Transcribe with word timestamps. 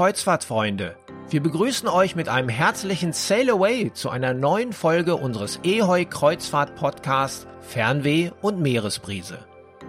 Kreuzfahrtfreunde, 0.00 0.96
wir 1.28 1.42
begrüßen 1.42 1.86
euch 1.86 2.16
mit 2.16 2.30
einem 2.30 2.48
herzlichen 2.48 3.12
Sail 3.12 3.50
Away 3.50 3.92
zu 3.92 4.08
einer 4.08 4.32
neuen 4.32 4.72
Folge 4.72 5.14
unseres 5.14 5.60
Ehoi 5.62 6.06
Kreuzfahrt 6.06 6.74
Podcasts 6.74 7.46
Fernweh 7.60 8.30
und 8.40 8.60
Meeresbrise. 8.60 9.40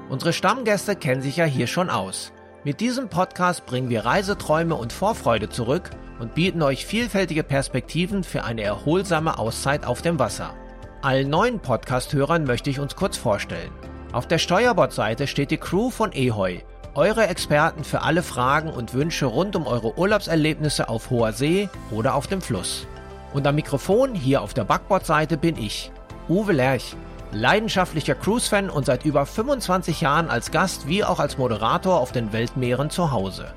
Unsere 0.10 0.34
Stammgäste 0.34 0.98
kennen 0.98 1.22
sich 1.22 1.38
ja 1.38 1.46
hier 1.46 1.66
schon 1.66 1.90
aus. 1.90 2.34
Mit 2.66 2.82
diesem 2.82 3.08
Podcast 3.08 3.66
bringen 3.66 3.88
wir 3.88 4.04
Reiseträume 4.04 4.76
und 4.76 4.92
Vorfreude 4.92 5.48
zurück 5.48 5.92
und 6.20 6.36
bieten 6.36 6.62
euch 6.62 6.86
vielfältige 6.86 7.44
Perspektiven 7.44 8.26
für 8.26 8.44
eine 8.44 8.64
erholsame 8.64 9.40
Auszeit 9.40 9.86
auf 9.86 10.02
dem 10.02 10.20
Wasser. 10.20 10.54
Allen 11.02 11.30
neuen 11.30 11.62
Podcast-Hörern 11.62 12.44
möchte 12.44 12.70
ich 12.70 12.82
uns 12.82 12.98
kurz 12.98 13.16
vorstellen. 13.16 13.72
Auf 14.12 14.28
der 14.28 14.40
Steuerbordseite 14.40 15.26
steht 15.28 15.52
die 15.52 15.58
Crew 15.58 15.90
von 15.90 16.12
Ehoi, 16.12 16.64
eure 16.96 17.28
Experten 17.28 17.84
für 17.84 18.02
alle 18.02 18.22
Fragen 18.22 18.70
und 18.70 18.94
Wünsche 18.94 19.26
rund 19.26 19.56
um 19.56 19.66
eure 19.66 19.98
Urlaubserlebnisse 19.98 20.90
auf 20.90 21.10
hoher 21.10 21.32
See 21.32 21.70
oder 21.90 22.16
auf 22.16 22.28
dem 22.28 22.42
Fluss. 22.42 22.86
Und 23.34 23.48
am 23.48 23.56
Mikrofon 23.56 24.14
hier 24.14 24.42
auf 24.42 24.54
der 24.54 24.66
Backbordseite 24.66 25.38
bin 25.38 25.58
ich, 25.58 25.92
Uwe 26.28 26.52
Lerch, 26.52 26.96
leidenschaftlicher 27.32 28.16
Cruise-Fan 28.16 28.70
und 28.70 28.86
seit 28.86 29.06
über 29.06 29.26
25 29.26 30.02
Jahren 30.02 30.30
als 30.30 30.52
Gast 30.52 30.88
wie 30.88 31.04
auch 31.04 31.20
als 31.20 31.38
Moderator 31.38 32.00
auf 32.00 32.12
den 32.12 32.34
Weltmeeren 32.34 32.90
zu 32.90 33.12
Hause. 33.12 33.54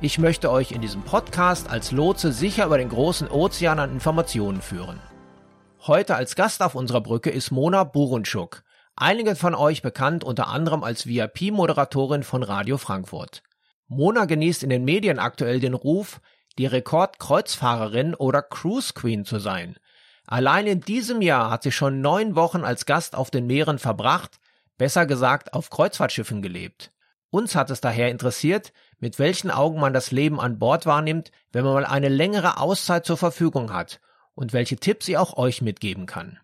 Ich 0.00 0.18
möchte 0.18 0.50
euch 0.50 0.72
in 0.72 0.80
diesem 0.80 1.02
Podcast 1.02 1.70
als 1.70 1.92
Lotse 1.92 2.32
sicher 2.32 2.66
über 2.66 2.78
den 2.78 2.88
großen 2.88 3.30
Ozean 3.30 3.78
an 3.78 3.92
Informationen 3.92 4.60
führen. 4.60 4.98
Heute 5.86 6.16
als 6.16 6.34
Gast 6.34 6.60
auf 6.62 6.74
unserer 6.74 7.00
Brücke 7.00 7.30
ist 7.30 7.52
Mona 7.52 7.84
Burunschuk, 7.84 8.64
einigen 9.02 9.36
von 9.36 9.54
euch 9.54 9.82
bekannt 9.82 10.22
unter 10.22 10.46
anderem 10.46 10.84
als 10.84 11.06
VIP-Moderatorin 11.06 12.22
von 12.22 12.42
Radio 12.42 12.78
Frankfurt. 12.78 13.42
Mona 13.88 14.24
genießt 14.24 14.62
in 14.62 14.70
den 14.70 14.84
Medien 14.84 15.18
aktuell 15.18 15.60
den 15.60 15.74
Ruf, 15.74 16.20
die 16.56 16.66
Rekordkreuzfahrerin 16.66 18.14
oder 18.14 18.42
Cruise 18.42 18.92
Queen 18.94 19.24
zu 19.24 19.40
sein. 19.40 19.76
Allein 20.26 20.66
in 20.66 20.80
diesem 20.80 21.20
Jahr 21.20 21.50
hat 21.50 21.64
sie 21.64 21.72
schon 21.72 22.00
neun 22.00 22.36
Wochen 22.36 22.64
als 22.64 22.86
Gast 22.86 23.16
auf 23.16 23.30
den 23.30 23.46
Meeren 23.46 23.78
verbracht, 23.78 24.38
besser 24.78 25.04
gesagt 25.04 25.52
auf 25.52 25.68
Kreuzfahrtschiffen 25.68 26.40
gelebt. 26.40 26.92
Uns 27.30 27.54
hat 27.54 27.70
es 27.70 27.80
daher 27.80 28.08
interessiert, 28.08 28.72
mit 28.98 29.18
welchen 29.18 29.50
Augen 29.50 29.80
man 29.80 29.92
das 29.92 30.12
Leben 30.12 30.38
an 30.38 30.58
Bord 30.58 30.86
wahrnimmt, 30.86 31.32
wenn 31.50 31.64
man 31.64 31.74
mal 31.74 31.86
eine 31.86 32.08
längere 32.08 32.58
Auszeit 32.58 33.04
zur 33.04 33.16
Verfügung 33.16 33.72
hat 33.72 34.00
und 34.34 34.52
welche 34.52 34.76
Tipps 34.76 35.06
sie 35.06 35.16
auch 35.16 35.36
euch 35.36 35.60
mitgeben 35.60 36.06
kann. 36.06 36.38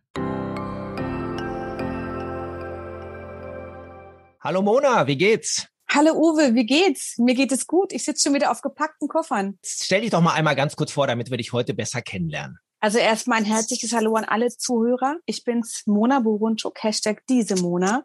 Hallo 4.48 4.62
Mona, 4.62 5.06
wie 5.06 5.18
geht's? 5.18 5.68
Hallo 5.90 6.14
Uwe, 6.14 6.54
wie 6.54 6.64
geht's? 6.64 7.18
Mir 7.18 7.34
geht 7.34 7.52
es 7.52 7.66
gut. 7.66 7.92
Ich 7.92 8.02
sitze 8.02 8.22
schon 8.22 8.34
wieder 8.34 8.50
auf 8.50 8.62
gepackten 8.62 9.06
Koffern. 9.06 9.58
Stell 9.62 10.00
dich 10.00 10.08
doch 10.08 10.22
mal 10.22 10.32
einmal 10.32 10.56
ganz 10.56 10.74
kurz 10.74 10.90
vor, 10.90 11.06
damit 11.06 11.30
wir 11.30 11.36
dich 11.36 11.52
heute 11.52 11.74
besser 11.74 12.00
kennenlernen. 12.00 12.58
Also 12.80 12.98
erstmal 12.98 13.38
ein 13.38 13.44
herzliches 13.44 13.92
Hallo 13.92 14.14
an 14.14 14.24
alle 14.24 14.48
Zuhörer. 14.50 15.16
Ich 15.26 15.42
bin's 15.42 15.82
Mona 15.86 16.20
Burunczuk, 16.20 16.80
Hashtag 16.82 17.26
diese 17.28 17.56
Mona. 17.56 18.04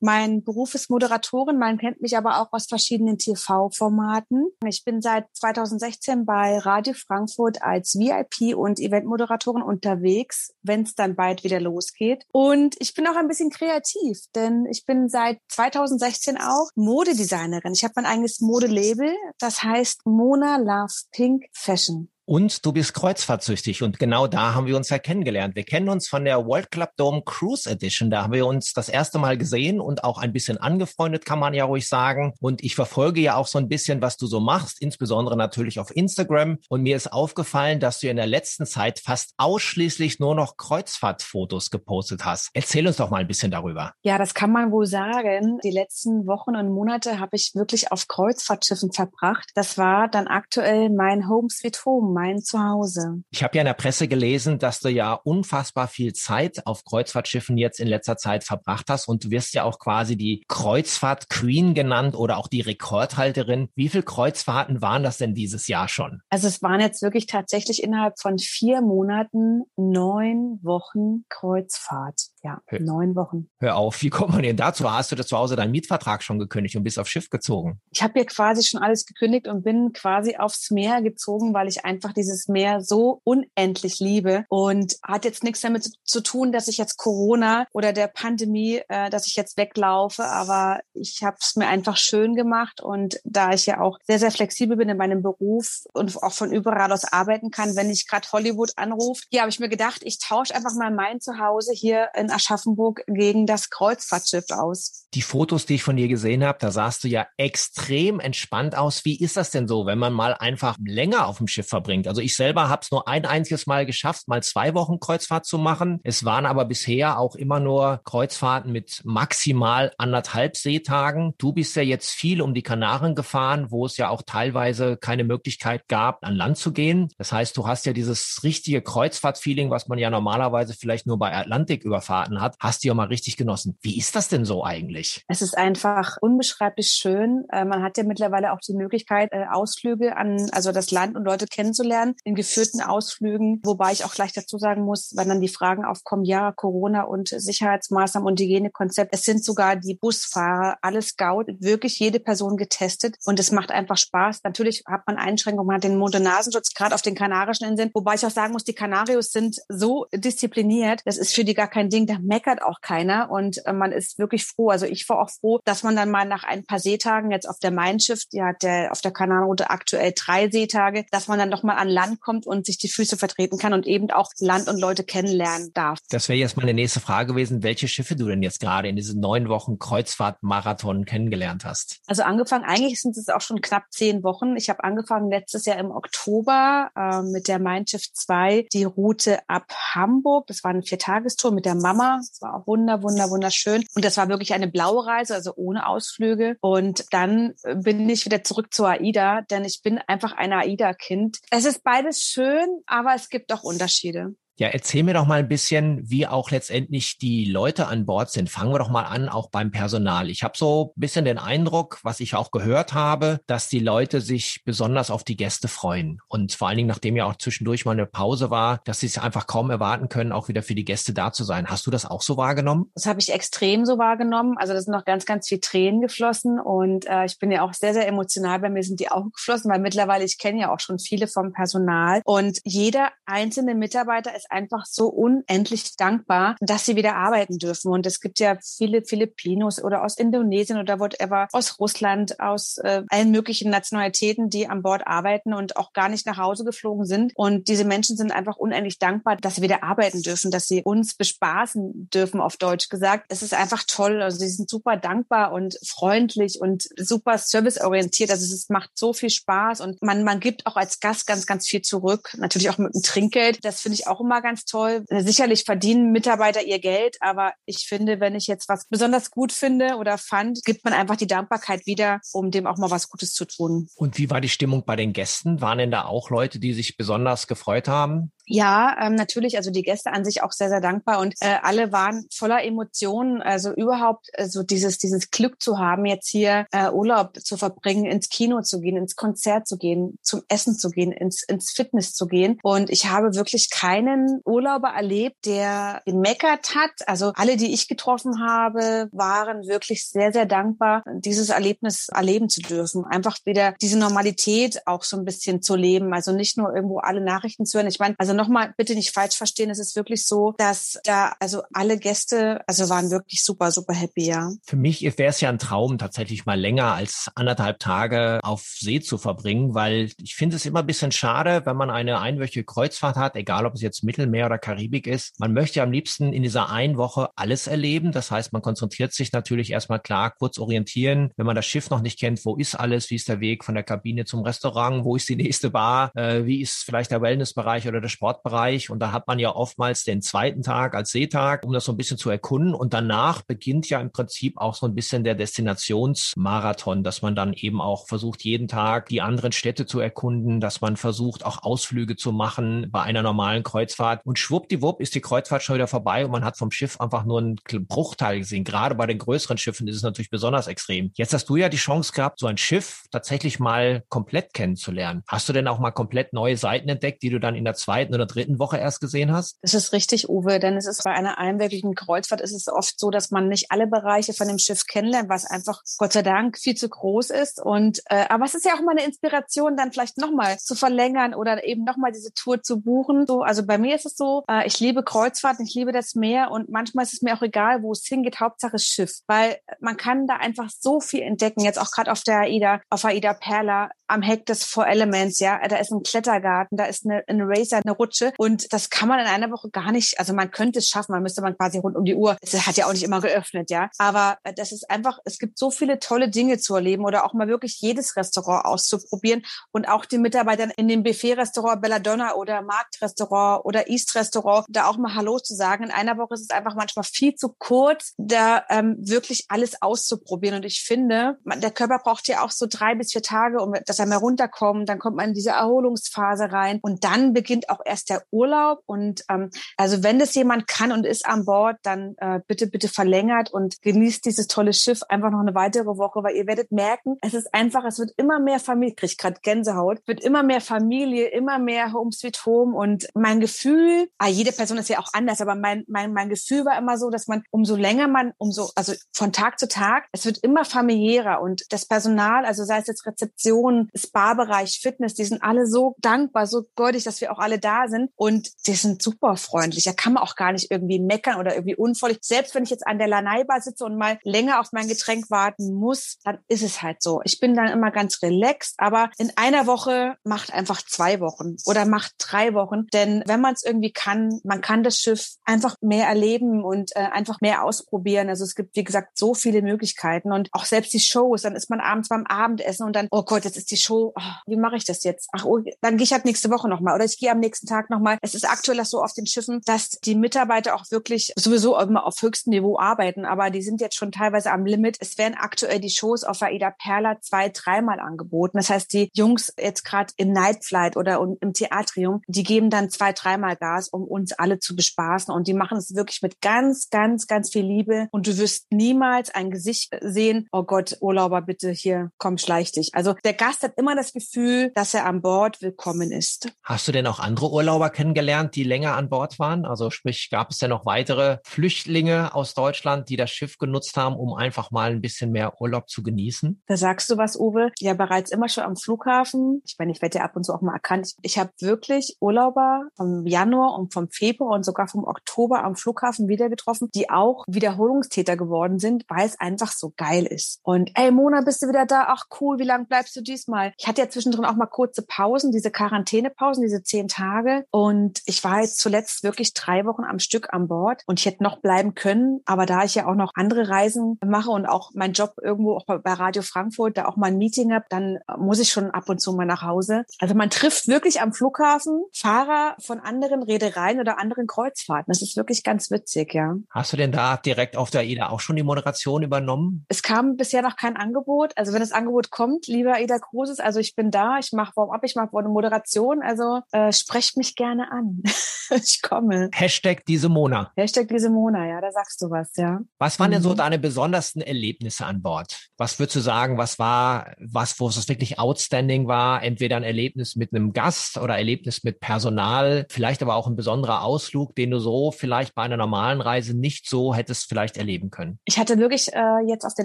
Mein 0.00 0.44
Beruf 0.44 0.74
ist 0.74 0.90
Moderatorin, 0.90 1.58
man 1.58 1.78
kennt 1.78 2.02
mich 2.02 2.16
aber 2.16 2.40
auch 2.40 2.52
aus 2.52 2.66
verschiedenen 2.66 3.18
TV-Formaten. 3.18 4.46
Ich 4.66 4.84
bin 4.84 5.00
seit 5.00 5.26
2016 5.34 6.26
bei 6.26 6.58
Radio 6.58 6.94
Frankfurt 6.94 7.62
als 7.62 7.94
VIP 7.94 8.56
und 8.56 8.78
Eventmoderatorin 8.78 9.62
unterwegs, 9.62 10.54
wenn 10.62 10.82
es 10.82 10.94
dann 10.94 11.16
bald 11.16 11.44
wieder 11.44 11.60
losgeht. 11.60 12.24
Und 12.32 12.76
ich 12.78 12.94
bin 12.94 13.06
auch 13.06 13.16
ein 13.16 13.28
bisschen 13.28 13.50
kreativ, 13.50 14.20
denn 14.34 14.66
ich 14.70 14.84
bin 14.84 15.08
seit 15.08 15.38
2016 15.48 16.36
auch 16.38 16.68
Modedesignerin. 16.74 17.72
Ich 17.72 17.84
habe 17.84 17.94
mein 17.96 18.06
eigenes 18.06 18.40
Modelabel, 18.40 19.14
das 19.38 19.62
heißt 19.62 20.04
Mona 20.04 20.56
Love 20.56 20.94
Pink 21.10 21.46
Fashion. 21.52 22.10
Und 22.30 22.64
du 22.64 22.70
bist 22.70 22.94
kreuzfahrtsüchtig 22.94 23.82
und 23.82 23.98
genau 23.98 24.28
da 24.28 24.54
haben 24.54 24.68
wir 24.68 24.76
uns 24.76 24.88
ja 24.88 25.00
kennengelernt. 25.00 25.56
Wir 25.56 25.64
kennen 25.64 25.88
uns 25.88 26.06
von 26.06 26.24
der 26.24 26.46
World 26.46 26.70
Club 26.70 26.90
Dome 26.96 27.22
Cruise 27.26 27.68
Edition. 27.68 28.08
Da 28.08 28.22
haben 28.22 28.32
wir 28.32 28.46
uns 28.46 28.72
das 28.72 28.88
erste 28.88 29.18
Mal 29.18 29.36
gesehen 29.36 29.80
und 29.80 30.04
auch 30.04 30.16
ein 30.16 30.32
bisschen 30.32 30.56
angefreundet, 30.56 31.24
kann 31.24 31.40
man 31.40 31.54
ja 31.54 31.64
ruhig 31.64 31.88
sagen. 31.88 32.34
Und 32.38 32.62
ich 32.62 32.76
verfolge 32.76 33.20
ja 33.20 33.34
auch 33.34 33.48
so 33.48 33.58
ein 33.58 33.66
bisschen, 33.66 34.00
was 34.00 34.16
du 34.16 34.28
so 34.28 34.38
machst, 34.38 34.80
insbesondere 34.80 35.36
natürlich 35.36 35.80
auf 35.80 35.90
Instagram. 35.90 36.58
Und 36.68 36.82
mir 36.82 36.94
ist 36.94 37.12
aufgefallen, 37.12 37.80
dass 37.80 37.98
du 37.98 38.08
in 38.08 38.16
der 38.16 38.28
letzten 38.28 38.64
Zeit 38.64 39.00
fast 39.00 39.34
ausschließlich 39.36 40.20
nur 40.20 40.36
noch 40.36 40.56
Kreuzfahrtfotos 40.56 41.72
gepostet 41.72 42.24
hast. 42.24 42.50
Erzähl 42.54 42.86
uns 42.86 42.98
doch 42.98 43.10
mal 43.10 43.22
ein 43.22 43.26
bisschen 43.26 43.50
darüber. 43.50 43.94
Ja, 44.02 44.18
das 44.18 44.34
kann 44.34 44.52
man 44.52 44.70
wohl 44.70 44.86
sagen. 44.86 45.58
Die 45.64 45.72
letzten 45.72 46.28
Wochen 46.28 46.54
und 46.54 46.72
Monate 46.72 47.18
habe 47.18 47.34
ich 47.34 47.56
wirklich 47.56 47.90
auf 47.90 48.06
Kreuzfahrtschiffen 48.06 48.92
verbracht. 48.92 49.50
Das 49.56 49.76
war 49.78 50.06
dann 50.06 50.28
aktuell 50.28 50.90
mein 50.90 51.28
Home 51.28 51.48
Sweet 51.50 51.84
Home 51.84 52.19
mein 52.20 52.38
Zuhause. 52.38 53.22
Ich 53.30 53.42
habe 53.42 53.56
ja 53.56 53.62
in 53.62 53.66
der 53.66 53.74
Presse 53.74 54.06
gelesen, 54.06 54.58
dass 54.58 54.80
du 54.80 54.88
ja 54.90 55.14
unfassbar 55.14 55.88
viel 55.88 56.12
Zeit 56.12 56.66
auf 56.66 56.84
Kreuzfahrtschiffen 56.84 57.56
jetzt 57.56 57.80
in 57.80 57.88
letzter 57.88 58.16
Zeit 58.16 58.44
verbracht 58.44 58.86
hast 58.90 59.08
und 59.08 59.24
du 59.24 59.30
wirst 59.30 59.54
ja 59.54 59.64
auch 59.64 59.78
quasi 59.78 60.16
die 60.16 60.44
Kreuzfahrt 60.46 61.30
Queen 61.30 61.72
genannt 61.72 62.14
oder 62.14 62.36
auch 62.36 62.48
die 62.48 62.60
Rekordhalterin. 62.60 63.68
Wie 63.74 63.88
viele 63.88 64.02
Kreuzfahrten 64.02 64.82
waren 64.82 65.02
das 65.02 65.16
denn 65.16 65.34
dieses 65.34 65.66
Jahr 65.66 65.88
schon? 65.88 66.20
Also 66.28 66.46
es 66.46 66.62
waren 66.62 66.80
jetzt 66.80 67.00
wirklich 67.00 67.26
tatsächlich 67.26 67.82
innerhalb 67.82 68.20
von 68.20 68.38
vier 68.38 68.82
Monaten 68.82 69.62
neun 69.76 70.58
Wochen 70.62 71.24
Kreuzfahrt. 71.30 72.20
Ja, 72.42 72.62
Hör, 72.66 72.80
neun 72.80 73.14
Wochen. 73.16 73.50
Hör 73.58 73.76
auf, 73.76 74.00
wie 74.02 74.08
kommt 74.08 74.32
man 74.32 74.42
denn 74.42 74.56
dazu? 74.56 74.90
Hast 74.90 75.12
du 75.12 75.16
das 75.16 75.26
zu 75.26 75.36
Hause 75.36 75.56
deinen 75.56 75.72
Mietvertrag 75.72 76.22
schon 76.22 76.38
gekündigt 76.38 76.74
und 76.74 76.84
bist 76.84 76.98
aufs 76.98 77.10
Schiff 77.10 77.28
gezogen? 77.28 77.80
Ich 77.90 78.02
habe 78.02 78.14
hier 78.14 78.24
quasi 78.24 78.62
schon 78.62 78.80
alles 78.80 79.04
gekündigt 79.04 79.46
und 79.46 79.62
bin 79.62 79.92
quasi 79.92 80.36
aufs 80.36 80.70
Meer 80.70 81.02
gezogen, 81.02 81.52
weil 81.52 81.68
ich 81.68 81.84
einfach 81.84 82.14
dieses 82.14 82.48
Meer 82.48 82.80
so 82.80 83.20
unendlich 83.24 84.00
liebe 84.00 84.46
und 84.48 84.96
hat 85.02 85.26
jetzt 85.26 85.44
nichts 85.44 85.60
damit 85.60 85.90
zu 86.02 86.22
tun, 86.22 86.50
dass 86.50 86.68
ich 86.68 86.78
jetzt 86.78 86.96
Corona 86.96 87.66
oder 87.72 87.92
der 87.92 88.06
Pandemie, 88.06 88.80
äh, 88.88 89.10
dass 89.10 89.26
ich 89.26 89.36
jetzt 89.36 89.58
weglaufe, 89.58 90.24
aber 90.24 90.80
ich 90.94 91.22
habe 91.22 91.36
es 91.40 91.56
mir 91.56 91.68
einfach 91.68 91.98
schön 91.98 92.34
gemacht 92.34 92.80
und 92.80 93.20
da 93.24 93.52
ich 93.52 93.66
ja 93.66 93.80
auch 93.80 93.98
sehr, 94.04 94.18
sehr 94.18 94.30
flexibel 94.30 94.78
bin 94.78 94.88
in 94.88 94.96
meinem 94.96 95.22
Beruf 95.22 95.82
und 95.92 96.22
auch 96.22 96.32
von 96.32 96.52
überall 96.52 96.90
aus 96.90 97.04
arbeiten 97.04 97.50
kann, 97.50 97.76
wenn 97.76 97.90
ich 97.90 98.08
gerade 98.08 98.28
Hollywood 98.32 98.72
anruft, 98.76 99.26
hier 99.30 99.42
habe 99.42 99.50
ich 99.50 99.60
mir 99.60 99.68
gedacht, 99.68 100.00
ich 100.04 100.18
tausche 100.18 100.54
einfach 100.54 100.74
mal 100.74 100.90
mein 100.90 101.20
Zuhause 101.20 101.72
hier 101.74 102.08
in 102.16 102.29
Aschaffenburg 102.30 103.02
gegen 103.06 103.46
das 103.46 103.70
Kreuzfahrtschiff 103.70 104.46
aus. 104.50 105.06
Die 105.14 105.22
Fotos, 105.22 105.66
die 105.66 105.74
ich 105.74 105.82
von 105.82 105.96
dir 105.96 106.06
gesehen 106.06 106.44
habe, 106.44 106.58
da 106.60 106.70
sahst 106.70 107.02
du 107.02 107.08
ja 107.08 107.26
extrem 107.36 108.20
entspannt 108.20 108.76
aus. 108.76 109.04
Wie 109.04 109.18
ist 109.18 109.36
das 109.36 109.50
denn 109.50 109.66
so, 109.66 109.86
wenn 109.86 109.98
man 109.98 110.12
mal 110.12 110.34
einfach 110.34 110.76
länger 110.84 111.26
auf 111.26 111.38
dem 111.38 111.48
Schiff 111.48 111.66
verbringt? 111.66 112.06
Also 112.06 112.20
ich 112.20 112.36
selber 112.36 112.68
habe 112.68 112.82
es 112.82 112.92
nur 112.92 113.08
ein 113.08 113.26
einziges 113.26 113.66
Mal 113.66 113.86
geschafft, 113.86 114.28
mal 114.28 114.42
zwei 114.42 114.74
Wochen 114.74 115.00
Kreuzfahrt 115.00 115.46
zu 115.46 115.58
machen. 115.58 116.00
Es 116.04 116.24
waren 116.24 116.46
aber 116.46 116.64
bisher 116.64 117.18
auch 117.18 117.34
immer 117.34 117.58
nur 117.58 118.00
Kreuzfahrten 118.04 118.70
mit 118.70 119.00
maximal 119.04 119.92
anderthalb 119.98 120.56
Seetagen. 120.56 121.34
Du 121.38 121.52
bist 121.52 121.74
ja 121.74 121.82
jetzt 121.82 122.10
viel 122.10 122.40
um 122.40 122.54
die 122.54 122.62
Kanaren 122.62 123.14
gefahren, 123.14 123.66
wo 123.70 123.86
es 123.86 123.96
ja 123.96 124.10
auch 124.10 124.22
teilweise 124.22 124.96
keine 124.96 125.24
Möglichkeit 125.24 125.88
gab, 125.88 126.24
an 126.24 126.36
Land 126.36 126.58
zu 126.58 126.72
gehen. 126.72 127.08
Das 127.18 127.32
heißt, 127.32 127.56
du 127.56 127.66
hast 127.66 127.86
ja 127.86 127.92
dieses 127.92 128.40
richtige 128.44 128.82
Kreuzfahrtfeeling, 128.82 129.70
was 129.70 129.88
man 129.88 129.98
ja 129.98 130.10
normalerweise 130.10 130.74
vielleicht 130.74 131.06
nur 131.06 131.18
bei 131.18 131.34
Atlantik 131.34 131.82
überfahren 131.82 132.19
Fahrten 132.20 132.40
hat, 132.40 132.56
hast 132.60 132.84
du 132.84 132.88
ja 132.88 132.94
mal 132.94 133.06
richtig 133.06 133.36
genossen. 133.36 133.78
Wie 133.80 133.96
ist 133.96 134.14
das 134.14 134.28
denn 134.28 134.44
so 134.44 134.64
eigentlich? 134.64 135.24
Es 135.28 135.40
ist 135.40 135.56
einfach 135.56 136.18
unbeschreiblich 136.20 136.88
schön. 136.88 137.46
Äh, 137.50 137.64
man 137.64 137.82
hat 137.82 137.96
ja 137.96 138.04
mittlerweile 138.04 138.52
auch 138.52 138.60
die 138.60 138.74
Möglichkeit, 138.74 139.30
äh, 139.32 139.46
Ausflüge 139.50 140.16
an, 140.16 140.50
also 140.52 140.72
das 140.72 140.90
Land 140.90 141.16
und 141.16 141.24
Leute 141.24 141.46
kennenzulernen 141.46 142.14
in 142.24 142.34
geführten 142.34 142.82
Ausflügen, 142.82 143.60
wobei 143.64 143.92
ich 143.92 144.04
auch 144.04 144.12
gleich 144.12 144.32
dazu 144.32 144.58
sagen 144.58 144.82
muss, 144.82 145.12
wenn 145.16 145.28
dann 145.28 145.40
die 145.40 145.48
Fragen 145.48 145.84
aufkommen, 145.84 146.24
ja, 146.24 146.52
Corona 146.52 147.02
und 147.02 147.28
Sicherheitsmaßnahmen 147.28 148.26
und 148.26 148.38
Hygienekonzept, 148.38 149.14
es 149.14 149.24
sind 149.24 149.42
sogar 149.42 149.76
die 149.76 149.94
Busfahrer, 149.94 150.76
alles 150.82 151.08
Scout, 151.08 151.44
wirklich 151.60 151.98
jede 151.98 152.20
Person 152.20 152.56
getestet 152.56 153.16
und 153.24 153.40
es 153.40 153.50
macht 153.50 153.70
einfach 153.70 153.96
Spaß. 153.96 154.40
Natürlich 154.44 154.82
hat 154.86 155.06
man 155.06 155.16
Einschränkungen, 155.16 155.66
man 155.66 155.76
hat 155.76 155.84
den 155.84 155.96
Mund-und-Nasenschutz, 155.96 156.74
gerade 156.74 156.94
auf 156.94 157.02
den 157.02 157.14
Kanarischen 157.14 157.66
Inseln, 157.66 157.90
wobei 157.94 158.14
ich 158.14 158.26
auch 158.26 158.30
sagen 158.30 158.52
muss, 158.52 158.64
die 158.64 158.74
Kanarios 158.74 159.30
sind 159.30 159.56
so 159.68 160.06
diszipliniert, 160.14 161.00
das 161.06 161.16
ist 161.16 161.34
für 161.34 161.44
die 161.44 161.54
gar 161.54 161.68
kein 161.68 161.88
Ding, 161.88 162.06
da 162.10 162.18
meckert 162.20 162.62
auch 162.62 162.80
keiner 162.80 163.30
und 163.30 163.64
äh, 163.66 163.72
man 163.72 163.92
ist 163.92 164.18
wirklich 164.18 164.44
froh. 164.44 164.70
Also 164.70 164.86
ich 164.86 165.08
war 165.08 165.20
auch 165.20 165.30
froh, 165.30 165.60
dass 165.64 165.82
man 165.82 165.94
dann 165.94 166.10
mal 166.10 166.26
nach 166.26 166.42
ein 166.42 166.64
paar 166.64 166.80
Seetagen 166.80 167.30
jetzt 167.30 167.48
auf 167.48 167.58
der 167.60 167.70
Main 167.70 168.00
Schiff, 168.00 168.24
die 168.32 168.42
hat 168.42 168.62
der 168.62 168.90
auf 168.90 169.00
der 169.00 169.12
Kanalroute 169.12 169.70
aktuell 169.70 170.12
drei 170.16 170.50
Seetage, 170.50 171.04
dass 171.12 171.28
man 171.28 171.38
dann 171.38 171.50
doch 171.50 171.62
mal 171.62 171.76
an 171.76 171.88
Land 171.88 172.20
kommt 172.20 172.46
und 172.46 172.66
sich 172.66 172.78
die 172.78 172.88
Füße 172.88 173.16
vertreten 173.16 173.58
kann 173.58 173.72
und 173.72 173.86
eben 173.86 174.10
auch 174.10 174.30
Land 174.40 174.68
und 174.68 174.80
Leute 174.80 175.04
kennenlernen 175.04 175.72
darf. 175.72 176.00
Das 176.10 176.28
wäre 176.28 176.38
jetzt 176.38 176.56
meine 176.56 176.74
nächste 176.74 177.00
Frage 177.00 177.32
gewesen, 177.32 177.62
welche 177.62 177.86
Schiffe 177.86 178.16
du 178.16 178.26
denn 178.26 178.42
jetzt 178.42 178.60
gerade 178.60 178.88
in 178.88 178.96
diesen 178.96 179.20
neun 179.20 179.48
Wochen 179.48 179.78
Kreuzfahrtmarathon 179.78 181.04
kennengelernt 181.04 181.64
hast. 181.64 182.00
Also 182.06 182.22
angefangen, 182.22 182.64
eigentlich 182.64 183.00
sind 183.00 183.16
es 183.16 183.28
auch 183.28 183.40
schon 183.40 183.60
knapp 183.60 183.84
zehn 183.90 184.24
Wochen. 184.24 184.56
Ich 184.56 184.68
habe 184.68 184.82
angefangen 184.82 185.30
letztes 185.30 185.64
Jahr 185.66 185.78
im 185.78 185.90
Oktober 185.90 186.90
äh, 186.96 187.22
mit 187.22 187.46
der 187.46 187.60
Mein 187.60 187.86
Schiff 187.86 188.12
2 188.12 188.66
die 188.72 188.84
Route 188.84 189.38
ab 189.48 189.66
Hamburg. 189.94 190.46
Das 190.48 190.64
war 190.64 190.72
eine 190.72 190.82
Viertagestour 190.82 191.52
mit 191.52 191.66
der 191.66 191.76
Mama. 191.76 191.99
Das 192.18 192.40
war 192.40 192.54
auch 192.54 192.66
wunder, 192.66 193.02
wunder, 193.02 193.30
wunderschön. 193.30 193.84
Und 193.94 194.04
das 194.04 194.16
war 194.16 194.28
wirklich 194.28 194.54
eine 194.54 194.68
blaue 194.68 195.06
Reise, 195.06 195.34
also 195.34 195.52
ohne 195.56 195.86
Ausflüge. 195.86 196.56
Und 196.60 197.04
dann 197.10 197.54
bin 197.74 198.08
ich 198.08 198.24
wieder 198.24 198.44
zurück 198.44 198.72
zur 198.72 198.88
AIDA, 198.88 199.42
denn 199.42 199.64
ich 199.64 199.82
bin 199.82 199.98
einfach 200.06 200.32
ein 200.32 200.52
AIDA-Kind. 200.52 201.38
Es 201.50 201.64
ist 201.64 201.82
beides 201.82 202.22
schön, 202.22 202.82
aber 202.86 203.14
es 203.14 203.28
gibt 203.28 203.52
auch 203.52 203.62
Unterschiede. 203.62 204.34
Ja, 204.60 204.68
erzähl 204.68 205.04
mir 205.04 205.14
doch 205.14 205.26
mal 205.26 205.38
ein 205.38 205.48
bisschen, 205.48 206.02
wie 206.04 206.26
auch 206.26 206.50
letztendlich 206.50 207.16
die 207.16 207.46
Leute 207.46 207.86
an 207.86 208.04
Bord 208.04 208.30
sind. 208.30 208.50
Fangen 208.50 208.74
wir 208.74 208.78
doch 208.78 208.90
mal 208.90 209.04
an, 209.04 209.30
auch 209.30 209.48
beim 209.48 209.70
Personal. 209.70 210.28
Ich 210.28 210.42
habe 210.42 210.52
so 210.54 210.92
ein 210.94 211.00
bisschen 211.00 211.24
den 211.24 211.38
Eindruck, 211.38 211.98
was 212.02 212.20
ich 212.20 212.34
auch 212.34 212.50
gehört 212.50 212.92
habe, 212.92 213.40
dass 213.46 213.68
die 213.68 213.78
Leute 213.78 214.20
sich 214.20 214.60
besonders 214.66 215.10
auf 215.10 215.24
die 215.24 215.38
Gäste 215.38 215.66
freuen. 215.66 216.20
Und 216.28 216.52
vor 216.52 216.68
allen 216.68 216.76
Dingen, 216.76 216.90
nachdem 216.90 217.16
ja 217.16 217.24
auch 217.24 217.36
zwischendurch 217.36 217.86
mal 217.86 217.92
eine 217.92 218.04
Pause 218.04 218.50
war, 218.50 218.82
dass 218.84 219.00
sie 219.00 219.06
es 219.06 219.16
einfach 219.16 219.46
kaum 219.46 219.70
erwarten 219.70 220.10
können, 220.10 220.30
auch 220.30 220.48
wieder 220.48 220.62
für 220.62 220.74
die 220.74 220.84
Gäste 220.84 221.14
da 221.14 221.32
zu 221.32 221.44
sein. 221.44 221.68
Hast 221.68 221.86
du 221.86 221.90
das 221.90 222.04
auch 222.04 222.20
so 222.20 222.36
wahrgenommen? 222.36 222.90
Das 222.94 223.06
habe 223.06 223.18
ich 223.18 223.32
extrem 223.32 223.86
so 223.86 223.96
wahrgenommen. 223.96 224.58
Also 224.58 224.74
da 224.74 224.82
sind 224.82 224.92
noch 224.92 225.06
ganz, 225.06 225.24
ganz 225.24 225.48
viel 225.48 225.60
Tränen 225.60 226.02
geflossen. 226.02 226.60
Und 226.60 227.06
äh, 227.06 227.24
ich 227.24 227.38
bin 227.38 227.50
ja 227.50 227.62
auch 227.62 227.72
sehr, 227.72 227.94
sehr 227.94 228.06
emotional. 228.06 228.58
Bei 228.58 228.68
mir 228.68 228.82
sind 228.82 229.00
die 229.00 229.10
Augen 229.10 229.30
geflossen, 229.32 229.70
weil 229.70 229.80
mittlerweile, 229.80 230.24
ich 230.24 230.36
kenne 230.36 230.60
ja 230.60 230.70
auch 230.70 230.80
schon 230.80 230.98
viele 230.98 231.28
vom 231.28 231.54
Personal. 231.54 232.20
Und 232.26 232.58
jeder 232.64 233.08
einzelne 233.24 233.74
Mitarbeiter 233.74 234.36
ist 234.36 234.49
einfach 234.52 234.86
so 234.86 235.08
unendlich 235.08 235.96
dankbar, 235.96 236.56
dass 236.60 236.86
sie 236.86 236.96
wieder 236.96 237.16
arbeiten 237.16 237.58
dürfen. 237.58 237.92
Und 237.92 238.06
es 238.06 238.20
gibt 238.20 238.38
ja 238.38 238.56
viele 238.62 239.02
Filipinos 239.02 239.82
oder 239.82 240.04
aus 240.04 240.16
Indonesien 240.16 240.78
oder 240.78 241.00
whatever, 241.00 241.48
aus 241.52 241.78
Russland, 241.78 242.40
aus 242.40 242.78
äh, 242.78 243.02
allen 243.08 243.30
möglichen 243.30 243.70
Nationalitäten, 243.70 244.50
die 244.50 244.68
an 244.68 244.82
Bord 244.82 245.06
arbeiten 245.06 245.54
und 245.54 245.76
auch 245.76 245.92
gar 245.92 246.08
nicht 246.08 246.26
nach 246.26 246.38
Hause 246.38 246.64
geflogen 246.64 247.06
sind. 247.06 247.32
Und 247.34 247.68
diese 247.68 247.84
Menschen 247.84 248.16
sind 248.16 248.32
einfach 248.32 248.56
unendlich 248.56 248.98
dankbar, 248.98 249.36
dass 249.36 249.56
sie 249.56 249.62
wieder 249.62 249.82
arbeiten 249.82 250.22
dürfen, 250.22 250.50
dass 250.50 250.66
sie 250.66 250.82
uns 250.82 251.14
bespaßen 251.14 252.08
dürfen, 252.12 252.40
auf 252.40 252.56
Deutsch 252.56 252.88
gesagt. 252.88 253.26
Es 253.28 253.42
ist 253.42 253.54
einfach 253.54 253.84
toll. 253.86 254.22
Also 254.22 254.38
sie 254.38 254.48
sind 254.48 254.68
super 254.68 254.96
dankbar 254.96 255.52
und 255.52 255.78
freundlich 255.84 256.60
und 256.60 256.88
super 256.96 257.38
serviceorientiert. 257.38 258.30
Also 258.30 258.52
es 258.54 258.68
macht 258.68 258.90
so 258.94 259.12
viel 259.12 259.30
Spaß 259.30 259.80
und 259.80 260.02
man, 260.02 260.24
man 260.24 260.40
gibt 260.40 260.66
auch 260.66 260.76
als 260.76 261.00
Gast 261.00 261.26
ganz, 261.26 261.46
ganz 261.46 261.66
viel 261.66 261.82
zurück. 261.82 262.34
Natürlich 262.36 262.70
auch 262.70 262.78
mit 262.78 262.94
dem 262.94 263.02
Trinkgeld. 263.02 263.64
Das 263.64 263.80
finde 263.80 263.94
ich 263.94 264.06
auch 264.06 264.20
immer 264.20 264.29
ganz 264.38 264.64
toll. 264.64 265.04
Sicherlich 265.10 265.64
verdienen 265.64 266.12
Mitarbeiter 266.12 266.62
ihr 266.62 266.78
Geld, 266.78 267.16
aber 267.20 267.54
ich 267.66 267.86
finde, 267.88 268.20
wenn 268.20 268.36
ich 268.36 268.46
jetzt 268.46 268.68
was 268.68 268.86
besonders 268.86 269.32
gut 269.32 269.50
finde 269.50 269.96
oder 269.96 270.16
fand, 270.16 270.64
gibt 270.64 270.84
man 270.84 270.94
einfach 270.94 271.16
die 271.16 271.26
Dankbarkeit 271.26 271.86
wieder, 271.86 272.20
um 272.32 272.52
dem 272.52 272.68
auch 272.68 272.78
mal 272.78 272.92
was 272.92 273.08
Gutes 273.08 273.32
zu 273.32 273.44
tun. 273.44 273.88
Und 273.96 274.16
wie 274.18 274.30
war 274.30 274.40
die 274.40 274.48
Stimmung 274.48 274.84
bei 274.84 274.94
den 274.94 275.12
Gästen? 275.12 275.60
Waren 275.60 275.78
denn 275.78 275.90
da 275.90 276.04
auch 276.04 276.30
Leute, 276.30 276.60
die 276.60 276.72
sich 276.72 276.96
besonders 276.96 277.48
gefreut 277.48 277.88
haben? 277.88 278.30
Ja, 278.52 278.96
ähm, 279.00 279.14
natürlich. 279.14 279.56
Also 279.56 279.70
die 279.70 279.82
Gäste 279.82 280.12
an 280.12 280.24
sich 280.24 280.42
auch 280.42 280.50
sehr, 280.50 280.68
sehr 280.68 280.80
dankbar 280.80 281.20
und 281.20 281.34
äh, 281.38 281.58
alle 281.62 281.92
waren 281.92 282.26
voller 282.34 282.64
Emotionen. 282.64 283.42
Also 283.42 283.72
überhaupt 283.72 284.26
äh, 284.32 284.48
so 284.48 284.64
dieses 284.64 284.98
dieses 284.98 285.30
Glück 285.30 285.62
zu 285.62 285.78
haben, 285.78 286.04
jetzt 286.04 286.28
hier 286.28 286.66
äh, 286.72 286.90
Urlaub 286.90 287.38
zu 287.38 287.56
verbringen, 287.56 288.06
ins 288.06 288.28
Kino 288.28 288.60
zu 288.62 288.80
gehen, 288.80 288.96
ins 288.96 289.14
Konzert 289.14 289.68
zu 289.68 289.78
gehen, 289.78 290.18
zum 290.22 290.42
Essen 290.48 290.76
zu 290.76 290.90
gehen, 290.90 291.12
ins 291.12 291.44
ins 291.44 291.70
Fitness 291.70 292.12
zu 292.12 292.26
gehen. 292.26 292.58
Und 292.64 292.90
ich 292.90 293.08
habe 293.08 293.36
wirklich 293.36 293.70
keinen 293.70 294.40
Urlauber 294.44 294.88
erlebt, 294.88 295.46
der 295.46 296.02
gemeckert 296.04 296.74
hat. 296.74 297.06
Also 297.06 297.30
alle, 297.36 297.56
die 297.56 297.72
ich 297.72 297.86
getroffen 297.86 298.44
habe, 298.44 299.08
waren 299.12 299.68
wirklich 299.68 300.08
sehr, 300.08 300.32
sehr 300.32 300.46
dankbar, 300.46 301.04
dieses 301.06 301.50
Erlebnis 301.50 302.08
erleben 302.08 302.48
zu 302.48 302.62
dürfen. 302.62 303.04
Einfach 303.04 303.38
wieder 303.44 303.74
diese 303.80 303.96
Normalität 303.96 304.82
auch 304.86 305.04
so 305.04 305.16
ein 305.16 305.24
bisschen 305.24 305.62
zu 305.62 305.76
leben. 305.76 306.12
Also 306.12 306.32
nicht 306.32 306.58
nur 306.58 306.74
irgendwo 306.74 306.98
alle 306.98 307.20
Nachrichten 307.20 307.64
zu 307.64 307.78
hören. 307.78 307.86
Ich 307.86 308.00
meine, 308.00 308.16
also 308.18 308.39
nochmal 308.40 308.72
bitte 308.76 308.94
nicht 308.94 309.10
falsch 309.10 309.36
verstehen. 309.36 309.70
Es 309.70 309.78
ist 309.78 309.96
wirklich 309.96 310.26
so, 310.26 310.54
dass 310.56 310.98
da 311.04 311.34
also 311.40 311.62
alle 311.72 311.98
Gäste 311.98 312.62
also 312.66 312.88
waren 312.88 313.10
wirklich 313.10 313.44
super, 313.44 313.70
super 313.70 313.94
happy, 313.94 314.26
ja. 314.26 314.50
Für 314.64 314.76
mich 314.76 315.02
wäre 315.02 315.30
es 315.30 315.40
ja 315.40 315.50
ein 315.50 315.58
Traum, 315.58 315.98
tatsächlich 315.98 316.46
mal 316.46 316.58
länger 316.58 316.94
als 316.94 317.30
anderthalb 317.34 317.78
Tage 317.78 318.40
auf 318.42 318.62
See 318.62 319.00
zu 319.00 319.18
verbringen, 319.18 319.74
weil 319.74 320.10
ich 320.22 320.34
finde 320.34 320.56
es 320.56 320.64
immer 320.64 320.80
ein 320.80 320.86
bisschen 320.86 321.12
schade, 321.12 321.62
wenn 321.66 321.76
man 321.76 321.90
eine 321.90 322.20
einwöchige 322.20 322.64
Kreuzfahrt 322.64 323.16
hat, 323.16 323.36
egal 323.36 323.66
ob 323.66 323.74
es 323.74 323.82
jetzt 323.82 324.02
Mittelmeer 324.02 324.46
oder 324.46 324.58
Karibik 324.58 325.06
ist. 325.06 325.38
Man 325.38 325.52
möchte 325.52 325.82
am 325.82 325.92
liebsten 325.92 326.32
in 326.32 326.42
dieser 326.42 326.70
einen 326.70 326.96
Woche 326.96 327.28
alles 327.36 327.66
erleben. 327.66 328.12
Das 328.12 328.30
heißt, 328.30 328.52
man 328.52 328.62
konzentriert 328.62 329.12
sich 329.12 329.32
natürlich 329.32 329.70
erstmal 329.70 330.00
klar, 330.00 330.30
kurz 330.30 330.58
orientieren. 330.58 331.30
Wenn 331.36 331.46
man 331.46 331.56
das 331.56 331.66
Schiff 331.66 331.90
noch 331.90 332.00
nicht 332.00 332.18
kennt, 332.18 332.44
wo 332.44 332.56
ist 332.56 332.74
alles? 332.74 333.10
Wie 333.10 333.16
ist 333.16 333.28
der 333.28 333.40
Weg 333.40 333.64
von 333.64 333.74
der 333.74 333.84
Kabine 333.84 334.24
zum 334.24 334.42
Restaurant? 334.42 335.04
Wo 335.04 335.16
ist 335.16 335.28
die 335.28 335.36
nächste 335.36 335.70
Bar? 335.70 336.10
Äh, 336.16 336.46
wie 336.46 336.62
ist 336.62 336.84
vielleicht 336.84 337.10
der 337.10 337.20
Wellnessbereich 337.20 337.86
oder 337.86 338.00
der 338.00 338.08
Sport? 338.08 338.29
Sportbereich. 338.30 338.90
Und 338.90 339.00
da 339.00 339.12
hat 339.12 339.26
man 339.26 339.38
ja 339.38 339.54
oftmals 339.54 340.04
den 340.04 340.22
zweiten 340.22 340.62
Tag 340.62 340.94
als 340.94 341.10
Seetag, 341.10 341.64
um 341.64 341.72
das 341.72 341.84
so 341.84 341.92
ein 341.92 341.96
bisschen 341.96 342.18
zu 342.18 342.30
erkunden. 342.30 342.74
Und 342.74 342.94
danach 342.94 343.42
beginnt 343.42 343.88
ja 343.88 344.00
im 344.00 344.12
Prinzip 344.12 344.56
auch 344.58 344.74
so 344.74 344.86
ein 344.86 344.94
bisschen 344.94 345.24
der 345.24 345.34
Destinationsmarathon, 345.34 347.02
dass 347.02 347.22
man 347.22 347.34
dann 347.34 347.52
eben 347.52 347.80
auch 347.80 348.06
versucht, 348.06 348.42
jeden 348.42 348.68
Tag 348.68 349.08
die 349.08 349.20
anderen 349.20 349.52
Städte 349.52 349.86
zu 349.86 350.00
erkunden, 350.00 350.60
dass 350.60 350.80
man 350.80 350.96
versucht, 350.96 351.44
auch 351.44 351.62
Ausflüge 351.62 352.16
zu 352.16 352.32
machen 352.32 352.86
bei 352.90 353.02
einer 353.02 353.22
normalen 353.22 353.62
Kreuzfahrt. 353.62 354.24
Und 354.24 354.38
schwuppdiwupp 354.38 355.00
ist 355.00 355.14
die 355.14 355.20
Kreuzfahrt 355.20 355.62
schon 355.62 355.74
wieder 355.74 355.86
vorbei 355.86 356.24
und 356.24 356.30
man 356.30 356.44
hat 356.44 356.56
vom 356.56 356.70
Schiff 356.70 357.00
einfach 357.00 357.24
nur 357.24 357.38
einen 357.38 357.56
Bruchteil 357.88 358.38
gesehen. 358.38 358.64
Gerade 358.64 358.94
bei 358.94 359.06
den 359.06 359.18
größeren 359.18 359.58
Schiffen 359.58 359.88
ist 359.88 359.96
es 359.96 360.02
natürlich 360.02 360.30
besonders 360.30 360.66
extrem. 360.66 361.10
Jetzt 361.14 361.34
hast 361.34 361.48
du 361.48 361.56
ja 361.56 361.68
die 361.68 361.76
Chance 361.76 362.12
gehabt, 362.12 362.38
so 362.38 362.46
ein 362.46 362.56
Schiff 362.56 363.04
tatsächlich 363.10 363.58
mal 363.58 364.04
komplett 364.08 364.54
kennenzulernen. 364.54 365.22
Hast 365.26 365.48
du 365.48 365.52
denn 365.52 365.68
auch 365.68 365.78
mal 365.78 365.90
komplett 365.90 366.32
neue 366.32 366.56
Seiten 366.56 366.88
entdeckt, 366.88 367.22
die 367.22 367.30
du 367.30 367.40
dann 367.40 367.54
in 367.54 367.64
der 367.64 367.74
zweiten 367.74 368.09
oder 368.14 368.26
dritten 368.26 368.58
Woche 368.58 368.78
erst 368.78 369.00
gesehen 369.00 369.32
hast? 369.32 369.58
Das 369.62 369.74
ist 369.74 369.92
richtig, 369.92 370.28
Uwe, 370.28 370.58
denn 370.58 370.76
es 370.76 370.86
ist 370.86 371.04
bei 371.04 371.12
einer 371.12 371.38
einwöchigen 371.38 371.94
Kreuzfahrt 371.94 372.40
ist 372.40 372.52
es 372.52 372.68
oft 372.68 372.98
so, 372.98 373.10
dass 373.10 373.30
man 373.30 373.48
nicht 373.48 373.70
alle 373.70 373.86
Bereiche 373.86 374.32
von 374.32 374.48
dem 374.48 374.58
Schiff 374.58 374.86
kennenlernt, 374.86 375.28
was 375.28 375.44
einfach 375.44 375.82
Gott 375.98 376.12
sei 376.12 376.22
Dank 376.22 376.58
viel 376.58 376.74
zu 376.74 376.88
groß 376.88 377.30
ist. 377.30 377.60
Und 377.62 378.00
äh, 378.06 378.26
aber 378.28 378.44
es 378.44 378.54
ist 378.54 378.64
ja 378.64 378.74
auch 378.74 378.82
mal 378.82 378.92
eine 378.92 379.04
Inspiration, 379.04 379.76
dann 379.76 379.92
vielleicht 379.92 380.18
nochmal 380.18 380.58
zu 380.58 380.74
verlängern 380.74 381.34
oder 381.34 381.64
eben 381.64 381.84
nochmal 381.84 382.12
diese 382.12 382.32
Tour 382.34 382.62
zu 382.62 382.80
buchen. 382.80 383.26
So, 383.26 383.42
also 383.42 383.64
bei 383.64 383.78
mir 383.78 383.94
ist 383.94 384.06
es 384.06 384.16
so, 384.16 384.44
äh, 384.48 384.66
ich 384.66 384.80
liebe 384.80 385.02
Kreuzfahrten, 385.02 385.66
ich 385.66 385.74
liebe 385.74 385.92
das 385.92 386.14
Meer 386.14 386.50
und 386.50 386.68
manchmal 386.68 387.04
ist 387.04 387.12
es 387.12 387.22
mir 387.22 387.34
auch 387.36 387.42
egal, 387.42 387.82
wo 387.82 387.92
es 387.92 388.04
hingeht, 388.06 388.40
Hauptsache 388.40 388.78
Schiff, 388.78 389.20
weil 389.26 389.58
man 389.80 389.96
kann 389.96 390.26
da 390.26 390.36
einfach 390.36 390.70
so 390.70 391.00
viel 391.00 391.22
entdecken. 391.22 391.60
Jetzt 391.60 391.80
auch 391.80 391.90
gerade 391.90 392.12
auf 392.12 392.22
der 392.22 392.40
AIDA, 392.40 392.80
auf 392.90 393.04
AIDA 393.04 393.34
Perla 393.34 393.90
am 394.10 394.22
Heck 394.22 394.46
des 394.46 394.64
Four 394.64 394.86
Elements, 394.86 395.38
ja, 395.40 395.66
da 395.66 395.76
ist 395.76 395.92
ein 395.92 396.02
Klettergarten, 396.02 396.76
da 396.76 396.84
ist 396.84 397.04
eine, 397.04 397.22
ein 397.28 397.40
Racer, 397.42 397.80
eine 397.84 397.92
Rutsche. 397.92 398.32
Und 398.38 398.72
das 398.72 398.90
kann 398.90 399.08
man 399.08 399.20
in 399.20 399.26
einer 399.26 399.50
Woche 399.50 399.70
gar 399.70 399.92
nicht, 399.92 400.18
also 400.18 400.34
man 400.34 400.50
könnte 400.50 400.80
es 400.80 400.88
schaffen, 400.88 401.12
man 401.12 401.22
müsste 401.22 401.42
man 401.42 401.56
quasi 401.56 401.78
rund 401.78 401.96
um 401.96 402.04
die 402.04 402.14
Uhr, 402.14 402.36
es 402.40 402.66
hat 402.66 402.76
ja 402.76 402.86
auch 402.86 402.92
nicht 402.92 403.04
immer 403.04 403.20
geöffnet, 403.20 403.70
ja, 403.70 403.88
aber 403.98 404.38
äh, 404.44 404.52
das 404.52 404.72
ist 404.72 404.90
einfach, 404.90 405.18
es 405.24 405.38
gibt 405.38 405.58
so 405.58 405.70
viele 405.70 405.98
tolle 405.98 406.28
Dinge 406.28 406.58
zu 406.58 406.74
erleben 406.74 407.04
oder 407.04 407.24
auch 407.24 407.34
mal 407.34 407.48
wirklich 407.48 407.80
jedes 407.80 408.16
Restaurant 408.16 408.64
auszuprobieren 408.64 409.42
und 409.72 409.88
auch 409.88 410.04
den 410.04 410.22
Mitarbeitern 410.22 410.70
in 410.76 410.88
dem 410.88 411.02
Buffet-Restaurant 411.02 411.80
Belladonna 411.80 412.34
oder 412.34 412.62
Marktrestaurant 412.62 413.64
oder 413.64 413.88
East-Restaurant 413.88 414.66
da 414.68 414.86
auch 414.86 414.96
mal 414.96 415.14
Hallo 415.14 415.38
zu 415.38 415.54
sagen. 415.54 415.84
In 415.84 415.90
einer 415.90 416.18
Woche 416.18 416.34
ist 416.34 416.42
es 416.42 416.50
einfach 416.50 416.74
manchmal 416.74 417.04
viel 417.04 417.34
zu 417.34 417.54
kurz, 417.58 418.14
da 418.18 418.64
ähm, 418.68 418.96
wirklich 418.98 419.46
alles 419.48 419.80
auszuprobieren. 419.80 420.56
Und 420.56 420.64
ich 420.64 420.82
finde, 420.82 421.38
man, 421.44 421.60
der 421.60 421.70
Körper 421.70 421.98
braucht 421.98 422.28
ja 422.28 422.44
auch 422.44 422.50
so 422.50 422.66
drei 422.68 422.94
bis 422.94 423.12
vier 423.12 423.22
Tage, 423.22 423.60
um 423.60 423.74
dass 423.86 423.99
er 424.00 424.06
mal 424.06 424.16
runterkommt, 424.16 424.88
dann 424.88 424.98
kommt 424.98 425.16
man 425.16 425.28
in 425.28 425.34
diese 425.34 425.50
Erholungsphase 425.50 426.50
rein 426.50 426.80
und 426.82 427.04
dann 427.04 427.32
beginnt 427.32 427.70
auch 427.70 427.80
erst 427.84 428.10
der 428.10 428.24
Urlaub. 428.30 428.80
Und 428.86 429.22
ähm, 429.28 429.50
also 429.76 430.02
wenn 430.02 430.18
das 430.18 430.34
jemand 430.34 430.66
kann 430.66 430.90
und 430.90 431.06
ist 431.06 431.26
an 431.26 431.44
Bord, 431.44 431.76
dann 431.82 432.14
äh, 432.18 432.40
bitte, 432.46 432.66
bitte 432.66 432.88
verlängert 432.88 433.52
und 433.52 433.80
genießt 433.82 434.24
dieses 434.24 434.46
tolle 434.48 434.72
Schiff 434.72 435.02
einfach 435.08 435.30
noch 435.30 435.40
eine 435.40 435.54
weitere 435.54 435.86
Woche, 435.86 436.22
weil 436.22 436.36
ihr 436.36 436.46
werdet 436.46 436.72
merken, 436.72 437.16
es 437.22 437.34
ist 437.34 437.52
einfach, 437.54 437.84
es 437.84 437.98
wird 437.98 438.10
immer 438.16 438.40
mehr 438.40 438.58
Familie, 438.58 438.94
kriege 438.94 439.14
gerade 439.16 439.40
Gänsehaut, 439.42 439.98
wird 440.06 440.24
immer 440.24 440.42
mehr 440.42 440.60
Familie, 440.60 441.28
immer 441.28 441.58
mehr 441.58 441.92
Home 441.92 442.12
Sweet 442.12 442.44
Home. 442.46 442.76
Und 442.76 443.08
mein 443.14 443.40
Gefühl, 443.40 444.08
ah, 444.18 444.28
jede 444.28 444.52
Person 444.52 444.78
ist 444.78 444.88
ja 444.88 444.98
auch 444.98 445.12
anders, 445.12 445.40
aber 445.40 445.54
mein, 445.54 445.84
mein, 445.88 446.12
mein 446.12 446.28
Gefühl 446.28 446.64
war 446.64 446.78
immer 446.78 446.96
so, 446.98 447.10
dass 447.10 447.28
man 447.28 447.42
umso 447.50 447.76
länger 447.76 448.08
man, 448.08 448.32
umso, 448.38 448.70
also 448.74 448.92
von 449.12 449.32
Tag 449.32 449.58
zu 449.58 449.68
Tag, 449.68 450.06
es 450.12 450.24
wird 450.24 450.38
immer 450.38 450.64
familiärer 450.64 451.40
und 451.40 451.62
das 451.70 451.86
Personal, 451.86 452.44
also 452.44 452.64
sei 452.64 452.78
es 452.78 452.86
jetzt 452.86 453.06
Rezeption, 453.06 453.89
Spa-Bereich, 453.94 454.80
Fitness, 454.82 455.14
die 455.14 455.24
sind 455.24 455.42
alle 455.42 455.66
so 455.66 455.96
dankbar, 455.98 456.46
so 456.46 456.64
goldig, 456.74 457.04
dass 457.04 457.20
wir 457.20 457.32
auch 457.32 457.38
alle 457.38 457.58
da 457.58 457.88
sind 457.88 458.10
und 458.16 458.48
die 458.66 458.74
sind 458.74 459.02
super 459.02 459.36
freundlich. 459.36 459.84
Da 459.84 459.92
kann 459.92 460.14
man 460.14 460.22
auch 460.22 460.36
gar 460.36 460.52
nicht 460.52 460.70
irgendwie 460.70 461.00
meckern 461.00 461.38
oder 461.38 461.54
irgendwie 461.54 461.76
unfreundlich. 461.76 462.20
Selbst 462.22 462.54
wenn 462.54 462.64
ich 462.64 462.70
jetzt 462.70 462.86
an 462.86 462.98
der 462.98 463.08
Lanai-Bar 463.08 463.60
sitze 463.60 463.84
und 463.84 463.96
mal 463.96 464.18
länger 464.24 464.60
auf 464.60 464.68
mein 464.72 464.88
Getränk 464.88 465.30
warten 465.30 465.72
muss, 465.74 466.18
dann 466.24 466.38
ist 466.48 466.62
es 466.62 466.82
halt 466.82 467.02
so. 467.02 467.20
Ich 467.24 467.40
bin 467.40 467.54
dann 467.54 467.68
immer 467.68 467.90
ganz 467.90 468.22
relaxed, 468.22 468.74
aber 468.78 469.10
in 469.18 469.32
einer 469.36 469.66
Woche 469.66 470.16
macht 470.24 470.52
einfach 470.52 470.82
zwei 470.82 471.20
Wochen 471.20 471.56
oder 471.66 471.84
macht 471.84 472.14
drei 472.18 472.54
Wochen, 472.54 472.86
denn 472.92 473.22
wenn 473.26 473.40
man 473.40 473.54
es 473.54 473.64
irgendwie 473.64 473.92
kann, 473.92 474.40
man 474.44 474.60
kann 474.60 474.82
das 474.82 474.98
Schiff 474.98 475.34
einfach 475.44 475.76
mehr 475.80 476.06
erleben 476.06 476.64
und 476.64 476.94
äh, 476.94 477.00
einfach 477.00 477.40
mehr 477.40 477.64
ausprobieren. 477.64 478.28
Also 478.28 478.44
es 478.44 478.54
gibt, 478.54 478.76
wie 478.76 478.84
gesagt, 478.84 479.18
so 479.18 479.34
viele 479.34 479.62
Möglichkeiten 479.62 480.32
und 480.32 480.48
auch 480.52 480.64
selbst 480.64 480.92
die 480.92 481.00
Shows, 481.00 481.42
dann 481.42 481.56
ist 481.56 481.70
man 481.70 481.80
abends 481.80 482.08
beim 482.08 482.26
Abendessen 482.26 482.86
und 482.86 482.94
dann, 482.94 483.08
oh 483.10 483.22
Gott, 483.24 483.44
jetzt 483.44 483.56
ist 483.56 483.70
die 483.70 483.76
Show, 483.80 484.12
oh, 484.16 484.22
wie 484.46 484.56
mache 484.56 484.76
ich 484.76 484.84
das 484.84 485.04
jetzt? 485.04 485.28
Ach, 485.32 485.44
oh, 485.44 485.58
dann 485.80 485.96
gehe 485.96 486.04
ich 486.04 486.12
halt 486.12 486.24
nächste 486.24 486.50
Woche 486.50 486.68
nochmal 486.68 486.94
oder 486.94 487.04
ich 487.04 487.18
gehe 487.18 487.30
am 487.30 487.40
nächsten 487.40 487.66
Tag 487.66 487.90
nochmal. 487.90 488.18
Es 488.22 488.34
ist 488.34 488.48
aktuell 488.48 488.84
so 488.84 489.02
auf 489.02 489.12
den 489.12 489.26
Schiffen, 489.26 489.60
dass 489.64 489.90
die 489.90 490.14
Mitarbeiter 490.14 490.74
auch 490.74 490.90
wirklich 490.90 491.32
sowieso 491.36 491.78
immer 491.78 492.06
auf 492.06 492.22
höchstem 492.22 492.52
Niveau 492.52 492.78
arbeiten, 492.78 493.24
aber 493.24 493.50
die 493.50 493.62
sind 493.62 493.80
jetzt 493.80 493.96
schon 493.96 494.12
teilweise 494.12 494.52
am 494.52 494.64
Limit. 494.64 494.96
Es 495.00 495.18
werden 495.18 495.34
aktuell 495.38 495.80
die 495.80 495.90
Shows 495.90 496.24
auf 496.24 496.42
Aida 496.42 496.70
Perla 496.70 497.20
zwei, 497.20 497.48
dreimal 497.48 498.00
angeboten. 498.00 498.58
Das 498.58 498.70
heißt, 498.70 498.92
die 498.92 499.10
Jungs 499.14 499.52
jetzt 499.58 499.84
gerade 499.84 500.12
im 500.16 500.32
Night 500.32 500.64
Flight 500.64 500.96
oder 500.96 501.20
im 501.40 501.52
Theatrium, 501.52 502.22
die 502.26 502.42
geben 502.42 502.70
dann 502.70 502.90
zwei, 502.90 503.12
dreimal 503.12 503.56
Gas, 503.56 503.88
um 503.88 504.04
uns 504.04 504.32
alle 504.32 504.58
zu 504.58 504.76
bespaßen 504.76 505.32
und 505.32 505.48
die 505.48 505.54
machen 505.54 505.78
es 505.78 505.94
wirklich 505.94 506.22
mit 506.22 506.40
ganz, 506.40 506.88
ganz, 506.90 507.26
ganz 507.26 507.50
viel 507.50 507.64
Liebe 507.64 508.08
und 508.10 508.26
du 508.26 508.36
wirst 508.38 508.66
niemals 508.70 509.30
ein 509.34 509.50
Gesicht 509.50 509.96
sehen, 510.00 510.48
oh 510.52 510.62
Gott, 510.62 510.96
Urlauber, 511.00 511.42
bitte 511.42 511.70
hier, 511.70 512.10
komm, 512.18 512.38
schleich 512.38 512.72
dich. 512.72 512.94
Also 512.94 513.14
der 513.24 513.34
Gast 513.34 513.62
hat 513.70 513.78
immer 513.78 513.94
das 513.94 514.12
Gefühl, 514.12 514.72
dass 514.74 514.94
er 514.94 515.06
an 515.06 515.22
Bord 515.22 515.62
willkommen 515.62 516.10
ist. 516.10 516.50
Hast 516.64 516.88
du 516.88 516.92
denn 516.92 517.06
auch 517.06 517.20
andere 517.20 517.50
Urlauber 517.50 517.90
kennengelernt, 517.90 518.56
die 518.56 518.64
länger 518.64 518.96
an 518.96 519.08
Bord 519.08 519.38
waren? 519.38 519.64
Also 519.64 519.90
sprich, 519.90 520.28
gab 520.30 520.50
es 520.50 520.58
denn 520.58 520.70
noch 520.70 520.86
weitere 520.86 521.38
Flüchtlinge 521.44 522.34
aus 522.34 522.54
Deutschland, 522.54 523.08
die 523.08 523.16
das 523.16 523.30
Schiff 523.30 523.58
genutzt 523.58 523.96
haben, 523.96 524.16
um 524.16 524.34
einfach 524.34 524.72
mal 524.72 524.90
ein 524.90 525.00
bisschen 525.00 525.30
mehr 525.30 525.60
Urlaub 525.60 525.88
zu 525.88 526.02
genießen? 526.02 526.62
Da 526.66 526.76
sagst 526.76 527.10
du 527.10 527.16
was, 527.16 527.38
Uwe. 527.38 527.70
Ja, 527.78 527.94
bereits 527.94 528.32
immer 528.32 528.48
schon 528.48 528.64
am 528.64 528.76
Flughafen. 528.76 529.62
Ich 529.64 529.76
meine, 529.78 529.92
ich 529.92 530.02
werde 530.02 530.18
ja 530.18 530.24
ab 530.24 530.34
und 530.34 530.44
zu 530.44 530.52
auch 530.52 530.62
mal 530.62 530.74
erkannt. 530.74 531.06
Ich, 531.06 531.32
ich 531.32 531.38
habe 531.38 531.50
wirklich 531.60 532.16
Urlauber 532.20 532.88
vom 532.96 533.26
Januar 533.26 533.78
und 533.78 533.92
vom 533.92 534.10
Februar 534.10 534.56
und 534.56 534.64
sogar 534.64 534.88
vom 534.88 535.04
Oktober 535.04 535.62
am 535.62 535.76
Flughafen 535.76 536.26
wieder 536.26 536.48
getroffen, 536.48 536.88
die 536.94 537.08
auch 537.08 537.44
Wiederholungstäter 537.46 538.36
geworden 538.36 538.80
sind, 538.80 539.04
weil 539.08 539.26
es 539.26 539.38
einfach 539.38 539.70
so 539.70 539.92
geil 539.96 540.26
ist. 540.26 540.58
Und 540.62 540.90
ey, 540.94 541.12
Mona, 541.12 541.42
bist 541.42 541.62
du 541.62 541.68
wieder 541.68 541.86
da? 541.86 542.06
Ach 542.08 542.24
cool, 542.40 542.58
wie 542.58 542.64
lange 542.64 542.86
bleibst 542.86 543.14
du 543.14 543.20
diesmal? 543.20 543.49
Ich 543.76 543.86
hatte 543.86 544.02
ja 544.02 544.08
zwischendrin 544.08 544.44
auch 544.44 544.54
mal 544.54 544.66
kurze 544.66 545.02
Pausen, 545.02 545.52
diese 545.52 545.70
Quarantänepausen, 545.70 546.62
diese 546.62 546.82
zehn 546.82 547.08
Tage. 547.08 547.64
Und 547.70 548.22
ich 548.26 548.42
war 548.44 548.60
jetzt 548.60 548.78
zuletzt 548.78 549.22
wirklich 549.22 549.54
drei 549.54 549.84
Wochen 549.86 550.04
am 550.04 550.18
Stück 550.18 550.52
an 550.52 550.68
Bord 550.68 551.02
und 551.06 551.18
ich 551.18 551.26
hätte 551.26 551.42
noch 551.42 551.58
bleiben 551.58 551.94
können. 551.94 552.40
Aber 552.44 552.66
da 552.66 552.84
ich 552.84 552.94
ja 552.94 553.06
auch 553.06 553.14
noch 553.14 553.32
andere 553.34 553.68
Reisen 553.68 554.18
mache 554.24 554.50
und 554.50 554.66
auch 554.66 554.92
meinen 554.94 555.12
Job 555.12 555.34
irgendwo 555.42 555.76
auch 555.76 555.84
bei 555.84 556.12
Radio 556.12 556.42
Frankfurt, 556.42 556.96
da 556.96 557.06
auch 557.06 557.16
mal 557.16 557.28
ein 557.28 557.38
Meeting 557.38 557.72
habe, 557.72 557.84
dann 557.88 558.18
muss 558.38 558.60
ich 558.60 558.70
schon 558.70 558.90
ab 558.90 559.08
und 559.08 559.20
zu 559.20 559.32
mal 559.32 559.46
nach 559.46 559.62
Hause. 559.62 560.04
Also 560.18 560.34
man 560.34 560.50
trifft 560.50 560.88
wirklich 560.88 561.20
am 561.20 561.32
Flughafen 561.32 562.04
Fahrer 562.12 562.76
von 562.80 563.00
anderen 563.00 563.42
Reedereien 563.42 564.00
oder 564.00 564.18
anderen 564.18 564.46
Kreuzfahrten. 564.46 565.06
Das 565.08 565.22
ist 565.22 565.36
wirklich 565.36 565.62
ganz 565.62 565.90
witzig, 565.90 566.34
ja. 566.34 566.56
Hast 566.70 566.92
du 566.92 566.96
denn 566.96 567.12
da 567.12 567.36
direkt 567.36 567.76
auf 567.76 567.90
der 567.90 568.02
AIDA 568.02 568.30
auch 568.30 568.40
schon 568.40 568.56
die 568.56 568.62
Moderation 568.62 569.22
übernommen? 569.22 569.84
Es 569.88 570.02
kam 570.02 570.36
bisher 570.36 570.62
noch 570.62 570.76
kein 570.76 570.96
Angebot. 570.96 571.52
Also 571.56 571.72
wenn 571.72 571.80
das 571.80 571.92
Angebot 571.92 572.30
kommt, 572.30 572.66
lieber 572.66 572.94
AIDA 572.94 573.18
Cruises, 573.40 573.60
also 573.60 573.80
ich 573.80 573.94
bin 573.94 574.10
da, 574.10 574.38
ich 574.38 574.52
mache 574.52 574.72
Warm-up, 574.76 575.02
ich 575.04 575.14
mache 575.14 575.30
eine 575.36 575.48
Moderation, 575.48 576.22
also 576.22 576.60
äh, 576.72 576.92
sprecht 576.92 577.36
mich 577.36 577.54
gerne 577.56 577.90
an. 577.90 578.22
ich 578.70 579.00
komme. 579.02 579.50
Hashtag 579.52 580.04
diese 580.06 580.28
Mona. 580.28 580.72
Hashtag 580.76 581.08
diese 581.08 581.30
Mona, 581.30 581.66
ja, 581.66 581.80
da 581.80 581.90
sagst 581.90 582.20
du 582.22 582.30
was, 582.30 582.54
ja. 582.56 582.80
Was 582.98 583.18
waren 583.18 583.30
mhm. 583.30 583.34
denn 583.34 583.42
so 583.42 583.50
mhm. 583.50 583.56
deine 583.56 583.78
besondersten 583.78 584.42
Erlebnisse 584.42 585.06
an 585.06 585.22
Bord? 585.22 585.68
Was 585.76 585.98
würdest 585.98 586.16
du 586.16 586.20
sagen, 586.20 586.58
was 586.58 586.78
war, 586.78 587.34
was, 587.40 587.80
wo 587.80 587.88
es 587.88 588.08
wirklich 588.08 588.38
outstanding 588.38 589.08
war? 589.08 589.42
Entweder 589.42 589.76
ein 589.76 589.82
Erlebnis 589.82 590.36
mit 590.36 590.54
einem 590.54 590.72
Gast 590.72 591.16
oder 591.16 591.36
Erlebnis 591.36 591.82
mit 591.82 592.00
Personal, 592.00 592.86
vielleicht 592.90 593.22
aber 593.22 593.34
auch 593.34 593.46
ein 593.46 593.56
besonderer 593.56 594.02
Ausflug, 594.02 594.54
den 594.54 594.70
du 594.70 594.78
so 594.78 595.10
vielleicht 595.10 595.54
bei 595.54 595.62
einer 595.62 595.76
normalen 595.76 596.20
Reise 596.20 596.56
nicht 596.56 596.88
so 596.88 597.14
hättest 597.14 597.48
vielleicht 597.48 597.76
erleben 597.76 598.10
können. 598.10 598.38
Ich 598.44 598.58
hatte 598.58 598.78
wirklich 598.78 599.12
äh, 599.12 599.48
jetzt 599.48 599.64
auf 599.64 599.74
der 599.74 599.84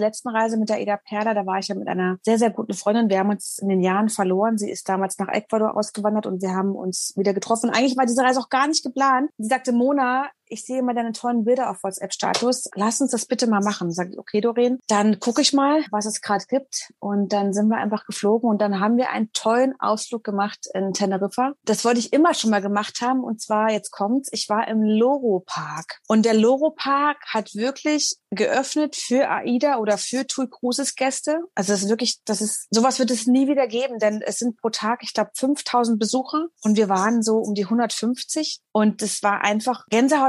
letzten 0.00 0.28
Reise 0.28 0.58
mit 0.58 0.68
der 0.68 0.80
Eda 0.80 0.96
Perla, 0.96 1.34
da 1.34 1.46
war 1.46 1.58
ich 1.58 1.68
ja 1.68 1.74
mit 1.74 1.88
einer 1.88 2.18
sehr, 2.22 2.38
sehr 2.38 2.50
guten 2.50 2.74
Freundin. 2.74 3.08
Wir 3.08 3.18
haben 3.18 3.30
uns 3.30 3.45
in 3.60 3.68
den 3.68 3.80
Jahren 3.80 4.08
verloren. 4.08 4.58
Sie 4.58 4.70
ist 4.70 4.88
damals 4.88 5.18
nach 5.18 5.28
Ecuador 5.28 5.76
ausgewandert 5.76 6.26
und 6.26 6.42
wir 6.42 6.54
haben 6.54 6.74
uns 6.74 7.12
wieder 7.16 7.34
getroffen. 7.34 7.70
Eigentlich 7.70 7.96
war 7.96 8.06
diese 8.06 8.22
Reise 8.22 8.40
auch 8.40 8.48
gar 8.48 8.66
nicht 8.68 8.84
geplant. 8.84 9.30
Sie 9.38 9.48
sagte, 9.48 9.72
Mona, 9.72 10.28
ich 10.48 10.64
sehe 10.64 10.78
immer 10.78 10.94
deine 10.94 11.12
tollen 11.12 11.44
Bilder 11.44 11.70
auf 11.70 11.82
WhatsApp-Status. 11.82 12.70
Lass 12.74 13.00
uns 13.00 13.10
das 13.10 13.26
bitte 13.26 13.46
mal 13.46 13.60
machen. 13.60 13.92
Sag 13.92 14.10
ich, 14.10 14.18
okay, 14.18 14.40
Doreen, 14.40 14.78
dann 14.88 15.20
gucke 15.20 15.40
ich 15.40 15.52
mal, 15.52 15.84
was 15.90 16.06
es 16.06 16.20
gerade 16.20 16.44
gibt. 16.48 16.92
Und 16.98 17.32
dann 17.32 17.52
sind 17.52 17.68
wir 17.68 17.76
einfach 17.76 18.06
geflogen 18.06 18.48
und 18.48 18.60
dann 18.60 18.80
haben 18.80 18.96
wir 18.96 19.10
einen 19.10 19.32
tollen 19.32 19.74
Ausflug 19.80 20.24
gemacht 20.24 20.66
in 20.74 20.92
Teneriffa. 20.92 21.52
Das 21.64 21.84
wollte 21.84 22.00
ich 22.00 22.12
immer 22.12 22.34
schon 22.34 22.50
mal 22.50 22.62
gemacht 22.62 23.00
haben. 23.00 23.24
Und 23.24 23.40
zwar, 23.40 23.70
jetzt 23.70 23.90
kommt's, 23.90 24.28
ich 24.32 24.48
war 24.48 24.68
im 24.68 24.82
Loro 24.82 25.42
Park. 25.46 26.00
Und 26.06 26.24
der 26.24 26.34
Loro 26.34 26.70
Park 26.70 27.18
hat 27.28 27.54
wirklich 27.54 28.16
geöffnet 28.30 28.96
für 28.96 29.28
AIDA 29.28 29.78
oder 29.78 29.98
für 29.98 30.26
TUI 30.26 30.48
Cruises 30.48 30.94
Gäste. 30.94 31.40
Also 31.54 31.72
das 31.72 31.82
ist 31.82 31.88
wirklich, 31.88 32.20
das 32.24 32.40
ist, 32.40 32.66
sowas 32.70 32.98
wird 32.98 33.10
es 33.10 33.26
nie 33.26 33.48
wieder 33.48 33.66
geben, 33.66 33.98
denn 33.98 34.22
es 34.22 34.38
sind 34.38 34.56
pro 34.58 34.70
Tag, 34.70 35.02
ich 35.02 35.14
glaube, 35.14 35.30
5000 35.34 35.98
Besucher 35.98 36.46
und 36.62 36.76
wir 36.76 36.88
waren 36.88 37.22
so 37.22 37.38
um 37.38 37.54
die 37.54 37.64
150 37.64 38.60
und 38.72 39.02
es 39.02 39.22
war 39.22 39.42
einfach 39.42 39.84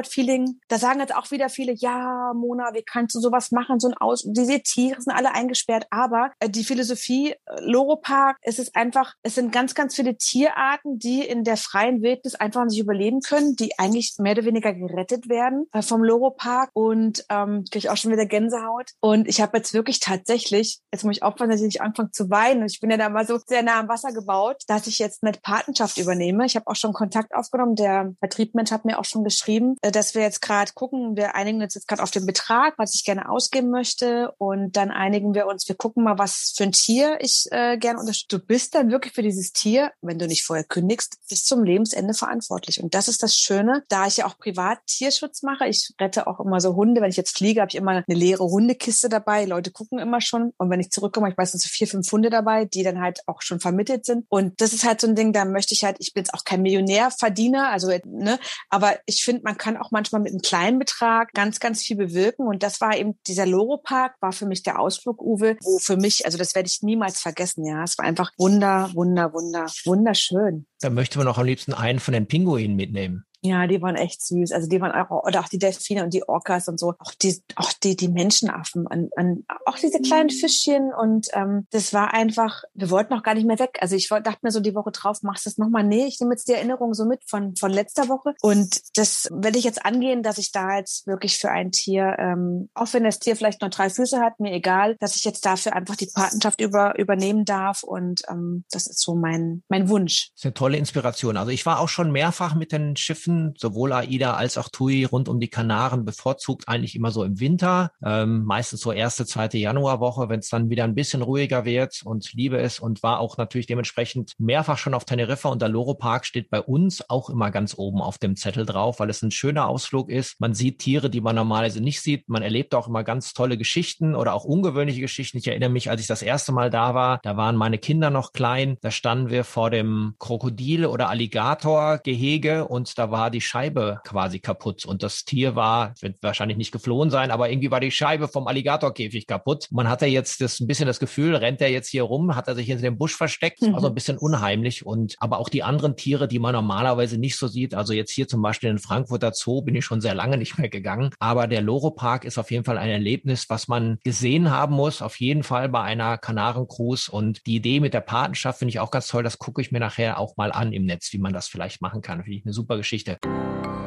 Gänsehaut-Feeling. 0.07 0.59
Da 0.67 0.77
sagen 0.77 0.99
jetzt 0.99 1.15
auch 1.15 1.31
wieder 1.31 1.49
viele, 1.49 1.73
ja, 1.73 2.33
Mona, 2.33 2.73
wie 2.73 2.83
kannst 2.83 3.15
du 3.15 3.19
sowas 3.19 3.51
machen, 3.51 3.79
so 3.79 3.87
ein 3.87 3.93
Aus, 3.95 4.23
diese 4.25 4.59
Tiere 4.61 5.01
sind 5.01 5.13
alle 5.13 5.33
eingesperrt, 5.33 5.87
aber 5.89 6.31
äh, 6.39 6.49
die 6.49 6.63
Philosophie 6.63 7.31
äh, 7.31 7.35
Loro 7.61 7.97
Park, 7.97 8.37
es 8.41 8.59
ist 8.59 8.75
einfach, 8.75 9.13
es 9.23 9.35
sind 9.35 9.51
ganz, 9.51 9.75
ganz 9.75 9.95
viele 9.95 10.17
Tierarten, 10.17 10.99
die 10.99 11.21
in 11.21 11.43
der 11.43 11.57
freien 11.57 12.01
Wildnis 12.01 12.35
einfach 12.35 12.65
nicht 12.65 12.79
überleben 12.79 13.21
können, 13.21 13.55
die 13.55 13.77
eigentlich 13.77 14.15
mehr 14.19 14.33
oder 14.33 14.45
weniger 14.45 14.73
gerettet 14.73 15.29
werden 15.29 15.67
äh, 15.73 15.81
vom 15.81 16.03
Loro 16.03 16.31
Park 16.31 16.69
und 16.73 17.25
ähm, 17.29 17.63
kriege 17.69 17.79
ich 17.79 17.89
auch 17.89 17.97
schon 17.97 18.11
wieder 18.11 18.25
Gänsehaut. 18.25 18.91
Und 18.99 19.27
ich 19.27 19.41
habe 19.41 19.57
jetzt 19.57 19.73
wirklich 19.73 19.99
tatsächlich, 19.99 20.79
jetzt 20.91 21.03
muss 21.03 21.17
ich 21.17 21.23
aufpassen, 21.23 21.51
dass 21.51 21.61
ich 21.61 21.67
nicht 21.67 21.81
anfange 21.81 22.11
zu 22.11 22.29
weinen. 22.29 22.65
Ich 22.65 22.79
bin 22.79 22.89
ja 22.89 22.97
da 22.97 23.09
mal 23.09 23.25
so 23.25 23.39
sehr 23.45 23.63
nah 23.63 23.79
am 23.79 23.87
Wasser 23.87 24.11
gebaut, 24.11 24.63
dass 24.67 24.87
ich 24.87 24.99
jetzt 24.99 25.23
eine 25.23 25.33
Patenschaft 25.33 25.97
übernehme. 25.97 26.45
Ich 26.45 26.55
habe 26.55 26.67
auch 26.67 26.75
schon 26.75 26.93
Kontakt 26.93 27.33
aufgenommen. 27.33 27.75
Der 27.75 28.13
Vertriebmensch 28.19 28.71
hat 28.71 28.85
mir 28.85 28.99
auch 28.99 29.05
schon 29.05 29.23
geschrieben, 29.23 29.75
äh, 29.81 29.91
dass 29.97 30.13
wir 30.13 30.21
jetzt 30.21 30.41
gerade 30.41 30.71
gucken, 30.73 31.17
wir 31.17 31.35
einigen 31.35 31.61
uns 31.61 31.73
jetzt 31.73 31.87
gerade 31.87 32.03
auf 32.03 32.11
den 32.11 32.25
Betrag, 32.25 32.75
was 32.77 32.93
ich 32.93 33.03
gerne 33.03 33.29
ausgeben 33.29 33.71
möchte. 33.71 34.31
Und 34.37 34.77
dann 34.77 34.91
einigen 34.91 35.33
wir 35.33 35.47
uns, 35.47 35.67
wir 35.67 35.75
gucken 35.75 36.03
mal, 36.03 36.17
was 36.19 36.53
für 36.55 36.63
ein 36.63 36.71
Tier 36.71 37.17
ich 37.19 37.47
äh, 37.51 37.77
gerne 37.77 37.99
unterstütze. 37.99 38.39
Du 38.39 38.45
bist 38.45 38.75
dann 38.75 38.91
wirklich 38.91 39.13
für 39.13 39.23
dieses 39.23 39.53
Tier, 39.53 39.91
wenn 40.01 40.19
du 40.19 40.27
nicht 40.27 40.45
vorher 40.45 40.63
kündigst, 40.63 41.17
bis 41.29 41.45
zum 41.45 41.63
Lebensende 41.63 42.13
verantwortlich. 42.13 42.81
Und 42.81 42.93
das 42.93 43.07
ist 43.07 43.23
das 43.23 43.35
Schöne, 43.35 43.83
da 43.89 44.05
ich 44.05 44.17
ja 44.17 44.27
auch 44.27 44.37
privat 44.37 44.79
Tierschutz 44.85 45.41
mache. 45.41 45.67
Ich 45.67 45.93
rette 45.99 46.27
auch 46.27 46.39
immer 46.39 46.61
so 46.61 46.75
Hunde. 46.75 47.01
Wenn 47.01 47.09
ich 47.09 47.17
jetzt 47.17 47.35
fliege, 47.35 47.61
habe 47.61 47.69
ich 47.69 47.75
immer 47.75 47.91
eine 47.91 48.03
leere 48.07 48.45
Hundekiste 48.45 49.09
dabei. 49.09 49.45
Leute 49.45 49.71
gucken 49.71 49.97
immer 49.97 50.21
schon. 50.21 50.53
Und 50.57 50.69
wenn 50.69 50.79
ich 50.79 50.91
zurückkomme, 50.91 51.29
ich 51.29 51.37
meistens 51.37 51.63
so 51.63 51.69
vier, 51.69 51.87
fünf 51.87 52.11
Hunde 52.11 52.29
dabei, 52.29 52.65
die 52.65 52.83
dann 52.83 53.01
halt 53.01 53.21
auch 53.25 53.41
schon 53.41 53.59
vermittelt 53.59 54.05
sind. 54.05 54.25
Und 54.29 54.61
das 54.61 54.73
ist 54.73 54.83
halt 54.83 55.01
so 55.01 55.07
ein 55.07 55.15
Ding, 55.15 55.33
da 55.33 55.45
möchte 55.45 55.73
ich 55.73 55.83
halt, 55.83 55.97
ich 55.99 56.13
bin 56.13 56.23
jetzt 56.23 56.33
auch 56.35 56.43
kein 56.43 56.61
Millionärverdiener, 56.61 57.69
also, 57.69 57.87
ne, 58.05 58.39
aber 58.69 58.99
ich 59.07 59.23
finde, 59.23 59.41
man 59.43 59.57
kann 59.57 59.77
auch 59.77 59.86
manchmal 59.91 60.21
mit 60.21 60.31
einem 60.31 60.41
kleinen 60.41 60.79
Betrag 60.79 61.33
ganz, 61.33 61.59
ganz 61.59 61.83
viel 61.83 61.97
bewirken. 61.97 62.47
Und 62.47 62.63
das 62.63 62.81
war 62.81 62.97
eben, 62.97 63.19
dieser 63.27 63.45
Loro-Park 63.45 64.15
war 64.21 64.31
für 64.31 64.45
mich 64.45 64.63
der 64.63 64.79
Ausflug, 64.79 65.21
Uwe, 65.21 65.57
wo 65.61 65.79
für 65.79 65.97
mich, 65.97 66.25
also 66.25 66.37
das 66.37 66.55
werde 66.55 66.67
ich 66.67 66.81
niemals 66.81 67.19
vergessen, 67.19 67.65
ja. 67.65 67.83
Es 67.83 67.97
war 67.97 68.05
einfach 68.05 68.31
wunder, 68.37 68.89
wunder, 68.93 69.33
wunder, 69.33 69.65
wunderschön. 69.85 70.65
Da 70.81 70.89
möchte 70.89 71.17
man 71.17 71.27
auch 71.27 71.37
am 71.37 71.45
liebsten 71.45 71.73
einen 71.73 71.99
von 71.99 72.13
den 72.13 72.27
Pinguinen 72.27 72.75
mitnehmen. 72.75 73.26
Ja, 73.41 73.67
die 73.67 73.81
waren 73.81 73.95
echt 73.95 74.25
süß. 74.25 74.51
Also 74.51 74.67
die 74.67 74.81
waren 74.81 74.91
auch, 74.91 75.23
oder 75.23 75.41
auch 75.41 75.47
die 75.47 75.59
Delfine 75.59 76.03
und 76.03 76.13
die 76.13 76.27
Orcas 76.27 76.67
und 76.67 76.79
so. 76.79 76.95
Auch 76.99 77.13
die, 77.21 77.39
auch 77.55 77.71
die, 77.71 77.95
die 77.95 78.07
Menschenaffen 78.07 78.87
an, 78.87 79.09
an 79.15 79.45
auch 79.65 79.77
diese 79.77 80.01
kleinen 80.01 80.27
mhm. 80.27 80.39
Fischchen. 80.39 80.91
Und 80.93 81.27
ähm, 81.33 81.67
das 81.71 81.93
war 81.93 82.13
einfach, 82.13 82.63
wir 82.73 82.89
wollten 82.89 83.13
auch 83.13 83.23
gar 83.23 83.35
nicht 83.35 83.45
mehr 83.45 83.59
weg. 83.59 83.77
Also 83.79 83.95
ich 83.95 84.07
dachte 84.09 84.39
mir 84.41 84.51
so 84.51 84.59
die 84.59 84.73
Woche 84.73 84.91
drauf, 84.91 85.21
machst 85.21 85.45
du 85.45 85.49
das 85.49 85.57
nochmal? 85.57 85.83
Nee, 85.83 86.05
ich 86.05 86.19
nehme 86.19 86.33
jetzt 86.33 86.47
die 86.47 86.53
Erinnerung 86.53 86.93
so 86.93 87.05
mit 87.05 87.21
von, 87.29 87.55
von 87.55 87.71
letzter 87.71 88.09
Woche. 88.09 88.33
Und 88.41 88.81
das 88.95 89.27
werde 89.31 89.59
ich 89.59 89.63
jetzt 89.63 89.85
angehen, 89.85 90.23
dass 90.23 90.39
ich 90.39 90.51
da 90.51 90.77
jetzt 90.77 91.05
wirklich 91.05 91.37
für 91.37 91.51
ein 91.51 91.71
Tier, 91.71 92.15
ähm, 92.17 92.69
auch 92.73 92.91
wenn 92.93 93.03
das 93.03 93.19
Tier 93.19 93.35
vielleicht 93.35 93.61
nur 93.61 93.69
drei 93.69 93.89
Füße 93.89 94.19
hat, 94.19 94.39
mir 94.39 94.51
egal, 94.51 94.97
dass 94.99 95.15
ich 95.15 95.23
jetzt 95.23 95.45
dafür 95.45 95.73
einfach 95.73 95.95
die 95.95 96.09
Patenschaft 96.11 96.59
über, 96.59 96.97
übernehmen 96.97 97.45
darf. 97.45 97.83
Und 97.83 98.21
ähm, 98.29 98.65
das 98.71 98.87
ist 98.87 98.99
so 98.99 99.15
mein, 99.15 99.63
mein 99.69 99.89
Wunsch. 99.89 100.29
Das 100.31 100.39
ist 100.39 100.45
eine 100.45 100.53
tolle 100.55 100.77
Inspiration. 100.77 101.37
Also 101.37 101.51
ich 101.51 101.65
war 101.65 101.79
auch 101.79 101.89
schon 101.89 102.11
mehrfach 102.11 102.55
mit 102.55 102.71
den 102.71 102.95
Schiffen 102.95 103.26
Schiffen, 103.27 103.53
sowohl 103.57 103.93
AIDA 103.93 104.33
als 104.33 104.57
auch 104.57 104.69
TUI 104.69 105.05
rund 105.05 105.29
um 105.29 105.39
die 105.39 105.49
Kanaren 105.49 106.05
bevorzugt 106.05 106.67
eigentlich 106.67 106.95
immer 106.95 107.11
so 107.11 107.23
im 107.23 107.39
Winter, 107.39 107.91
ähm, 108.03 108.43
meistens 108.45 108.81
so 108.81 108.91
erste, 108.91 109.25
zweite 109.25 109.57
Januarwoche, 109.57 110.29
wenn 110.29 110.39
es 110.39 110.49
dann 110.49 110.69
wieder 110.69 110.85
ein 110.85 110.95
bisschen 110.95 111.21
ruhiger 111.21 111.65
wird 111.65 112.01
und 112.05 112.31
liebe 112.33 112.57
es 112.57 112.79
und 112.79 113.03
war 113.03 113.19
auch 113.19 113.37
natürlich 113.37 113.67
dementsprechend 113.67 114.33
mehrfach 114.37 114.77
schon 114.77 114.93
auf 114.93 115.05
Teneriffa 115.05 115.49
und 115.49 115.61
der 115.61 115.69
Loro 115.69 115.93
Park 115.95 116.25
steht 116.25 116.49
bei 116.49 116.61
uns 116.61 117.07
auch 117.09 117.29
immer 117.29 117.51
ganz 117.51 117.77
oben 117.77 118.01
auf 118.01 118.17
dem 118.17 118.35
Zettel 118.35 118.65
drauf, 118.65 118.99
weil 118.99 119.09
es 119.09 119.21
ein 119.21 119.31
schöner 119.31 119.67
Ausflug 119.67 120.09
ist. 120.09 120.39
Man 120.39 120.53
sieht 120.53 120.79
Tiere, 120.79 121.09
die 121.09 121.21
man 121.21 121.35
normalerweise 121.35 121.81
nicht 121.81 122.01
sieht. 122.01 122.29
Man 122.29 122.43
erlebt 122.43 122.73
auch 122.75 122.87
immer 122.87 123.03
ganz 123.03 123.33
tolle 123.33 123.57
Geschichten 123.57 124.15
oder 124.15 124.33
auch 124.33 124.45
ungewöhnliche 124.45 125.01
Geschichten. 125.01 125.37
Ich 125.37 125.47
erinnere 125.47 125.69
mich, 125.69 125.89
als 125.89 126.01
ich 126.01 126.07
das 126.07 126.21
erste 126.21 126.51
Mal 126.51 126.69
da 126.69 126.93
war, 126.93 127.19
da 127.23 127.35
waren 127.35 127.55
meine 127.55 127.77
Kinder 127.77 128.09
noch 128.09 128.31
klein. 128.31 128.77
Da 128.81 128.91
standen 128.91 129.29
wir 129.29 129.43
vor 129.43 129.69
dem 129.69 130.13
Krokodil 130.19 130.85
oder 130.85 131.09
Alligator-Gehege 131.09 132.67
und 132.67 132.97
da 132.97 133.11
war 133.11 133.16
die 133.29 133.41
Scheibe 133.41 133.99
quasi 134.03 134.39
kaputt. 134.39 134.85
Und 134.85 135.03
das 135.03 135.25
Tier 135.25 135.55
war, 135.55 135.93
wird 135.99 136.17
wahrscheinlich 136.21 136.57
nicht 136.57 136.71
geflohen 136.71 137.09
sein, 137.09 137.31
aber 137.31 137.49
irgendwie 137.49 137.71
war 137.71 137.79
die 137.79 137.91
Scheibe 137.91 138.27
vom 138.27 138.47
Alligatorkäfig 138.47 139.27
kaputt. 139.27 139.67
Man 139.71 139.89
hatte 139.89 140.05
jetzt 140.05 140.41
das 140.41 140.59
ein 140.59 140.67
bisschen 140.67 140.87
das 140.87 140.99
Gefühl, 140.99 141.35
rennt 141.35 141.61
er 141.61 141.69
jetzt 141.69 141.89
hier 141.89 142.03
rum, 142.03 142.35
hat 142.35 142.47
er 142.47 142.55
sich 142.55 142.67
hinter 142.67 142.83
dem 142.83 142.97
Busch 142.97 143.15
versteckt, 143.15 143.61
mhm. 143.61 143.75
also 143.75 143.87
ein 143.87 143.93
bisschen 143.93 144.17
unheimlich. 144.17 144.85
Und 144.85 145.15
aber 145.19 145.39
auch 145.39 145.49
die 145.49 145.63
anderen 145.63 145.95
Tiere, 145.95 146.27
die 146.27 146.39
man 146.39 146.53
normalerweise 146.53 147.17
nicht 147.17 147.37
so 147.37 147.47
sieht, 147.47 147.73
also 147.73 147.93
jetzt 147.93 148.11
hier 148.11 148.27
zum 148.27 148.41
Beispiel 148.41 148.69
in 148.69 148.79
Frankfurter 148.79 149.31
Zoo 149.33 149.61
bin 149.61 149.75
ich 149.75 149.85
schon 149.85 150.01
sehr 150.01 150.15
lange 150.15 150.37
nicht 150.37 150.57
mehr 150.57 150.69
gegangen. 150.69 151.11
Aber 151.19 151.47
der 151.47 151.61
Loro 151.61 151.91
Park 151.91 152.25
ist 152.25 152.37
auf 152.37 152.51
jeden 152.51 152.63
Fall 152.63 152.77
ein 152.77 152.89
Erlebnis, 152.89 153.49
was 153.49 153.67
man 153.67 153.99
gesehen 154.03 154.51
haben 154.51 154.75
muss, 154.75 155.01
auf 155.01 155.19
jeden 155.19 155.43
Fall 155.43 155.69
bei 155.69 155.81
einer 155.81 156.17
Kanarencruise. 156.17 157.11
Und 157.11 157.45
die 157.45 157.55
Idee 157.55 157.79
mit 157.79 157.93
der 157.93 158.01
Patenschaft 158.01 158.59
finde 158.59 158.69
ich 158.69 158.79
auch 158.79 158.91
ganz 158.91 159.07
toll. 159.07 159.23
Das 159.23 159.39
gucke 159.39 159.61
ich 159.61 159.71
mir 159.71 159.79
nachher 159.79 160.19
auch 160.19 160.37
mal 160.37 160.51
an 160.51 160.73
im 160.73 160.85
Netz, 160.85 161.11
wie 161.13 161.17
man 161.17 161.33
das 161.33 161.47
vielleicht 161.47 161.81
machen 161.81 162.01
kann. 162.01 162.23
Finde 162.23 162.37
ich 162.37 162.45
eine 162.45 162.53
super 162.53 162.77
Geschichte. 162.77 163.06
Geschichte. 163.07 163.86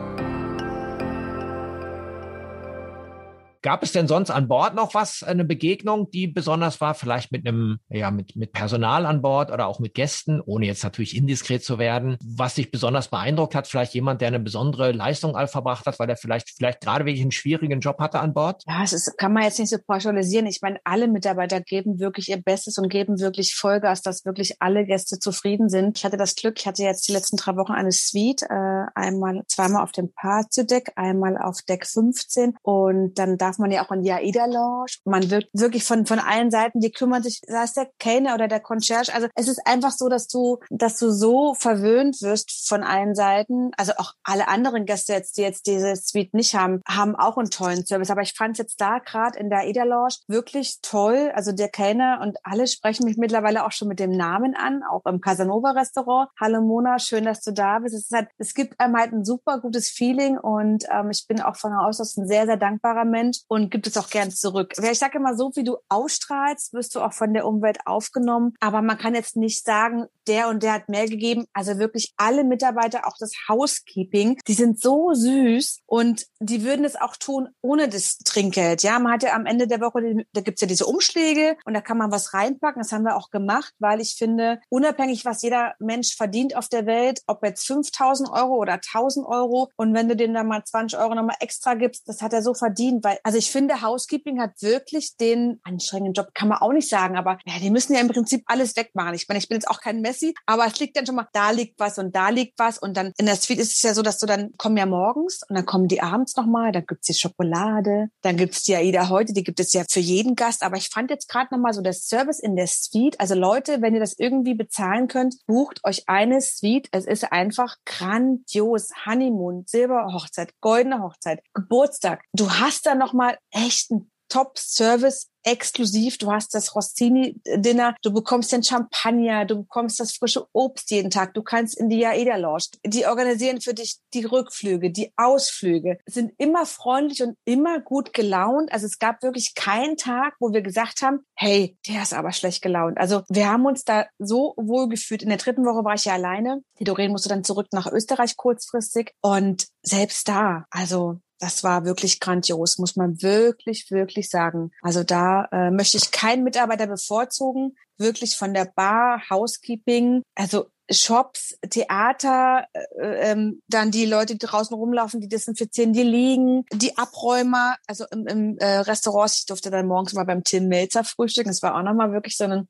Gab 3.62 3.82
es 3.82 3.92
denn 3.92 4.08
sonst 4.08 4.30
an 4.30 4.48
Bord 4.48 4.74
noch 4.74 4.94
was, 4.94 5.22
eine 5.22 5.44
Begegnung, 5.44 6.10
die 6.10 6.26
besonders 6.26 6.80
war? 6.80 6.94
Vielleicht 6.94 7.30
mit 7.30 7.46
einem, 7.46 7.78
ja, 7.90 8.10
mit, 8.10 8.34
mit 8.36 8.52
Personal 8.52 9.04
an 9.04 9.20
Bord 9.20 9.50
oder 9.50 9.66
auch 9.66 9.80
mit 9.80 9.94
Gästen, 9.94 10.40
ohne 10.40 10.66
jetzt 10.66 10.82
natürlich 10.82 11.14
indiskret 11.14 11.62
zu 11.62 11.78
werden, 11.78 12.16
was 12.24 12.54
dich 12.54 12.70
besonders 12.70 13.08
beeindruckt 13.08 13.54
hat? 13.54 13.66
Vielleicht 13.66 13.92
jemand, 13.94 14.22
der 14.22 14.28
eine 14.28 14.40
besondere 14.40 14.92
Leistung 14.92 15.36
all 15.36 15.46
verbracht 15.46 15.84
hat, 15.86 15.98
weil 15.98 16.08
er 16.08 16.16
vielleicht, 16.16 16.50
vielleicht 16.50 16.80
gerade 16.80 17.04
wirklich 17.04 17.20
einen 17.20 17.32
schwierigen 17.32 17.80
Job 17.80 17.98
hatte 17.98 18.20
an 18.20 18.32
Bord? 18.32 18.62
Ja, 18.66 18.82
es 18.82 18.94
ist, 18.94 19.18
kann 19.18 19.32
man 19.32 19.42
jetzt 19.42 19.58
nicht 19.58 19.70
so 19.70 19.76
pauschalisieren. 19.78 20.46
Ich 20.46 20.60
meine, 20.62 20.78
alle 20.84 21.06
Mitarbeiter 21.08 21.60
geben 21.60 22.00
wirklich 22.00 22.30
ihr 22.30 22.40
Bestes 22.40 22.78
und 22.78 22.88
geben 22.88 23.20
wirklich 23.20 23.54
Vollgas, 23.54 24.00
dass 24.00 24.24
wirklich 24.24 24.54
alle 24.60 24.86
Gäste 24.86 25.18
zufrieden 25.18 25.68
sind. 25.68 25.98
Ich 25.98 26.04
hatte 26.04 26.16
das 26.16 26.34
Glück, 26.34 26.58
ich 26.58 26.66
hatte 26.66 26.82
jetzt 26.82 27.08
die 27.08 27.12
letzten 27.12 27.36
drei 27.36 27.56
Wochen 27.56 27.72
eine 27.72 27.92
Suite, 27.92 28.42
äh, 28.42 28.86
einmal, 28.94 29.42
zweimal 29.48 29.82
auf 29.82 29.92
dem 29.92 30.12
Party-Deck, 30.12 30.92
einmal 30.96 31.36
auf 31.36 31.60
Deck 31.62 31.86
15 31.86 32.54
und 32.62 33.18
dann 33.18 33.36
darf 33.50 33.58
man 33.58 33.72
ja 33.72 33.84
auch 33.84 33.90
in 33.90 34.02
die 34.02 34.12
AIDA 34.12 34.46
Lounge. 34.46 34.92
Man 35.04 35.28
wird 35.30 35.48
wirklich 35.52 35.82
von, 35.82 36.06
von 36.06 36.20
allen 36.20 36.52
Seiten, 36.52 36.78
die 36.78 36.92
kümmern 36.92 37.22
sich, 37.22 37.40
sei 37.46 37.64
es 37.64 37.72
der 37.72 37.90
Kellner 37.98 38.34
oder 38.34 38.46
der 38.46 38.60
Concierge. 38.60 39.12
Also 39.12 39.26
es 39.34 39.48
ist 39.48 39.66
einfach 39.66 39.90
so, 39.90 40.08
dass 40.08 40.28
du, 40.28 40.58
dass 40.70 40.96
du 40.98 41.10
so 41.10 41.54
verwöhnt 41.54 42.22
wirst 42.22 42.68
von 42.68 42.84
allen 42.84 43.16
Seiten. 43.16 43.72
Also 43.76 43.92
auch 43.96 44.12
alle 44.22 44.46
anderen 44.46 44.86
Gäste 44.86 45.14
jetzt, 45.14 45.36
die 45.36 45.42
jetzt 45.42 45.66
diese 45.66 45.96
Suite 45.96 46.32
nicht 46.32 46.54
haben, 46.54 46.80
haben 46.86 47.16
auch 47.16 47.38
einen 47.38 47.50
tollen 47.50 47.84
Service. 47.84 48.10
Aber 48.10 48.22
ich 48.22 48.34
fand 48.34 48.52
es 48.52 48.58
jetzt 48.58 48.80
da 48.80 48.98
gerade 48.98 49.38
in 49.38 49.50
der 49.50 49.60
AIDA 49.60 49.82
Lounge 49.82 50.14
wirklich 50.28 50.78
toll. 50.80 51.32
Also 51.34 51.50
der 51.50 51.68
Kellner 51.68 52.20
und 52.22 52.38
alle 52.44 52.68
sprechen 52.68 53.04
mich 53.04 53.16
mittlerweile 53.16 53.66
auch 53.66 53.72
schon 53.72 53.88
mit 53.88 53.98
dem 53.98 54.12
Namen 54.12 54.54
an, 54.54 54.82
auch 54.88 55.04
im 55.06 55.20
Casanova 55.20 55.72
Restaurant. 55.72 56.30
Hallo 56.40 56.60
Mona, 56.60 57.00
schön, 57.00 57.24
dass 57.24 57.40
du 57.40 57.52
da 57.52 57.80
bist. 57.80 57.96
Es 57.96 58.04
ist 58.04 58.12
halt, 58.12 58.28
es 58.38 58.54
gibt 58.54 58.78
einem 58.78 58.96
halt 58.96 59.12
ein 59.12 59.24
super 59.24 59.58
gutes 59.58 59.90
Feeling 59.90 60.38
und 60.38 60.84
ähm, 60.92 61.10
ich 61.10 61.26
bin 61.26 61.40
auch 61.40 61.56
von 61.56 61.76
Haus 61.76 62.00
aus 62.00 62.16
ein 62.16 62.28
sehr, 62.28 62.46
sehr 62.46 62.56
dankbarer 62.56 63.04
Mensch 63.04 63.39
und 63.48 63.70
gibt 63.70 63.86
es 63.86 63.96
auch 63.96 64.10
gern 64.10 64.30
zurück. 64.30 64.74
Ich 64.82 64.98
sage 64.98 65.18
immer, 65.18 65.36
so 65.36 65.50
wie 65.54 65.64
du 65.64 65.76
ausstrahlst, 65.88 66.72
wirst 66.72 66.94
du 66.94 67.00
auch 67.00 67.12
von 67.12 67.34
der 67.34 67.46
Umwelt 67.46 67.78
aufgenommen. 67.86 68.54
Aber 68.60 68.82
man 68.82 68.98
kann 68.98 69.14
jetzt 69.14 69.36
nicht 69.36 69.64
sagen, 69.64 70.06
der 70.26 70.48
und 70.48 70.62
der 70.62 70.74
hat 70.74 70.88
mehr 70.88 71.06
gegeben. 71.06 71.46
Also 71.52 71.78
wirklich 71.78 72.12
alle 72.16 72.44
Mitarbeiter, 72.44 73.06
auch 73.06 73.16
das 73.18 73.32
Housekeeping, 73.48 74.38
die 74.46 74.54
sind 74.54 74.80
so 74.80 75.12
süß 75.12 75.80
und 75.86 76.26
die 76.38 76.64
würden 76.64 76.84
es 76.84 76.96
auch 76.96 77.16
tun 77.16 77.48
ohne 77.62 77.88
das 77.88 78.18
Trinkgeld. 78.18 78.82
Ja, 78.82 78.98
man 78.98 79.12
hat 79.12 79.22
ja 79.22 79.34
am 79.34 79.46
Ende 79.46 79.66
der 79.66 79.80
Woche, 79.80 80.24
da 80.32 80.40
gibt's 80.40 80.60
ja 80.60 80.68
diese 80.68 80.86
Umschläge 80.86 81.56
und 81.64 81.74
da 81.74 81.80
kann 81.80 81.98
man 81.98 82.12
was 82.12 82.32
reinpacken. 82.34 82.80
Das 82.80 82.92
haben 82.92 83.04
wir 83.04 83.16
auch 83.16 83.30
gemacht, 83.30 83.74
weil 83.78 84.00
ich 84.00 84.14
finde, 84.16 84.60
unabhängig, 84.68 85.24
was 85.24 85.42
jeder 85.42 85.74
Mensch 85.78 86.16
verdient 86.16 86.56
auf 86.56 86.68
der 86.68 86.86
Welt, 86.86 87.20
ob 87.26 87.44
jetzt 87.44 87.66
5000 87.66 88.30
Euro 88.30 88.56
oder 88.56 88.74
1000 88.74 89.26
Euro 89.26 89.70
und 89.76 89.94
wenn 89.94 90.08
du 90.08 90.16
dem 90.16 90.32
dann 90.34 90.46
mal 90.46 90.64
20 90.64 90.98
Euro 90.98 91.14
nochmal 91.14 91.36
extra 91.40 91.74
gibst, 91.74 92.08
das 92.08 92.22
hat 92.22 92.32
er 92.32 92.42
so 92.42 92.54
verdient, 92.54 93.04
weil, 93.04 93.18
also 93.30 93.38
ich 93.38 93.52
finde, 93.52 93.80
Housekeeping 93.80 94.40
hat 94.40 94.60
wirklich 94.60 95.16
den 95.16 95.60
anstrengenden 95.62 96.14
Job, 96.14 96.34
kann 96.34 96.48
man 96.48 96.58
auch 96.58 96.72
nicht 96.72 96.88
sagen, 96.88 97.16
aber 97.16 97.38
ja, 97.46 97.60
die 97.60 97.70
müssen 97.70 97.94
ja 97.94 98.00
im 98.00 98.08
Prinzip 98.08 98.42
alles 98.46 98.74
wegmachen. 98.74 99.14
Ich 99.14 99.28
meine, 99.28 99.38
ich 99.38 99.48
bin 99.48 99.54
jetzt 99.54 99.68
auch 99.68 99.80
kein 99.80 100.00
Messi, 100.00 100.34
aber 100.46 100.66
es 100.66 100.80
liegt 100.80 100.96
dann 100.96 101.06
schon 101.06 101.14
mal, 101.14 101.28
da 101.32 101.52
liegt 101.52 101.78
was 101.78 101.98
und 101.98 102.16
da 102.16 102.30
liegt 102.30 102.58
was. 102.58 102.76
Und 102.78 102.96
dann 102.96 103.12
in 103.18 103.26
der 103.26 103.36
Suite 103.36 103.60
ist 103.60 103.76
es 103.76 103.82
ja 103.82 103.94
so, 103.94 104.02
dass 104.02 104.18
du 104.18 104.26
dann 104.26 104.50
kommen 104.58 104.76
ja 104.76 104.84
morgens 104.84 105.42
und 105.48 105.54
dann 105.54 105.64
kommen 105.64 105.86
die 105.86 106.02
abends 106.02 106.34
nochmal, 106.34 106.72
dann 106.72 106.86
gibt's 106.86 107.06
die 107.06 107.14
Schokolade, 107.14 108.08
dann 108.22 108.36
gibt's 108.36 108.64
die 108.64 108.74
AIDA 108.74 109.08
heute, 109.10 109.32
die 109.32 109.44
gibt 109.44 109.60
es 109.60 109.72
ja 109.74 109.84
für 109.88 110.00
jeden 110.00 110.34
Gast, 110.34 110.64
aber 110.64 110.76
ich 110.76 110.88
fand 110.88 111.08
jetzt 111.10 111.28
gerade 111.28 111.54
nochmal 111.54 111.72
so 111.72 111.82
der 111.82 111.92
Service 111.92 112.40
in 112.40 112.56
der 112.56 112.66
Suite, 112.66 113.20
also 113.20 113.36
Leute, 113.36 113.80
wenn 113.80 113.94
ihr 113.94 114.00
das 114.00 114.18
irgendwie 114.18 114.54
bezahlen 114.54 115.06
könnt, 115.06 115.36
bucht 115.46 115.78
euch 115.84 116.08
eine 116.08 116.40
Suite, 116.40 116.88
es 116.90 117.06
ist 117.06 117.30
einfach 117.30 117.76
grandios, 117.84 118.88
Honeymoon, 119.06 119.62
Silberhochzeit, 119.68 120.52
goldene 120.60 121.00
Hochzeit, 121.00 121.44
Geburtstag, 121.54 122.24
du 122.32 122.50
hast 122.50 122.86
da 122.86 122.96
nochmal 122.96 123.19
echt 123.50 123.90
einen 123.90 124.10
Top-Service 124.30 125.28
exklusiv. 125.42 126.18
Du 126.18 126.30
hast 126.30 126.54
das 126.54 126.74
Rossini-Dinner, 126.74 127.96
du 128.02 128.12
bekommst 128.12 128.52
den 128.52 128.62
Champagner, 128.62 129.44
du 129.44 129.62
bekommst 129.62 129.98
das 129.98 130.12
frische 130.12 130.46
Obst 130.52 130.90
jeden 130.90 131.10
Tag, 131.10 131.34
du 131.34 131.42
kannst 131.42 131.78
in 131.78 131.88
die 131.88 132.06
Aida 132.06 132.36
Lounge. 132.36 132.64
Die 132.84 133.06
organisieren 133.06 133.60
für 133.60 133.74
dich 133.74 133.98
die 134.14 134.24
Rückflüge, 134.24 134.90
die 134.90 135.12
Ausflüge, 135.16 135.98
sind 136.06 136.32
immer 136.38 136.66
freundlich 136.66 137.22
und 137.22 137.36
immer 137.44 137.80
gut 137.80 138.12
gelaunt. 138.12 138.72
Also 138.72 138.86
es 138.86 138.98
gab 138.98 139.22
wirklich 139.22 139.54
keinen 139.54 139.96
Tag, 139.96 140.34
wo 140.40 140.52
wir 140.52 140.62
gesagt 140.62 141.02
haben, 141.02 141.20
hey, 141.36 141.76
der 141.88 142.02
ist 142.02 142.12
aber 142.12 142.32
schlecht 142.32 142.62
gelaunt. 142.62 142.98
Also 142.98 143.22
wir 143.28 143.48
haben 143.48 143.66
uns 143.66 143.84
da 143.84 144.06
so 144.18 144.54
wohl 144.56 144.88
gefühlt. 144.88 145.22
In 145.22 145.30
der 145.30 145.38
dritten 145.38 145.64
Woche 145.64 145.84
war 145.84 145.94
ich 145.94 146.04
ja 146.04 146.12
alleine. 146.12 146.62
Die 146.78 146.84
Doreen 146.84 147.12
musste 147.12 147.28
dann 147.28 147.44
zurück 147.44 147.68
nach 147.72 147.90
Österreich 147.90 148.36
kurzfristig 148.36 149.12
und 149.22 149.68
selbst 149.82 150.28
da, 150.28 150.66
also 150.70 151.20
das 151.40 151.64
war 151.64 151.84
wirklich 151.84 152.20
grandios, 152.20 152.78
muss 152.78 152.96
man 152.96 153.22
wirklich, 153.22 153.90
wirklich 153.90 154.28
sagen. 154.28 154.70
Also 154.82 155.02
da 155.02 155.48
äh, 155.50 155.70
möchte 155.70 155.96
ich 155.96 156.10
keinen 156.10 156.44
Mitarbeiter 156.44 156.86
bevorzugen, 156.86 157.76
wirklich 157.96 158.36
von 158.36 158.54
der 158.54 158.66
Bar, 158.66 159.22
Housekeeping, 159.30 160.22
also 160.34 160.66
Shops, 160.90 161.56
Theater, 161.68 162.66
äh, 162.72 163.30
ähm, 163.30 163.62
dann 163.68 163.90
die 163.90 164.06
Leute, 164.06 164.34
die 164.34 164.46
draußen 164.46 164.74
rumlaufen, 164.74 165.20
die 165.20 165.28
desinfizieren, 165.28 165.92
die 165.92 166.02
liegen, 166.02 166.64
die 166.72 166.98
Abräumer, 166.98 167.76
also 167.86 168.04
im, 168.10 168.26
im 168.26 168.58
äh, 168.58 168.78
Restaurant, 168.78 169.32
ich 169.34 169.46
durfte 169.46 169.70
dann 169.70 169.86
morgens 169.86 170.12
mal 170.12 170.24
beim 170.24 170.44
Tim 170.44 170.68
Melzer 170.68 171.04
frühstücken, 171.04 171.50
das 171.50 171.62
war 171.62 171.76
auch 171.76 171.82
nochmal 171.82 172.12
wirklich 172.12 172.36
so 172.36 172.44
ein, 172.44 172.66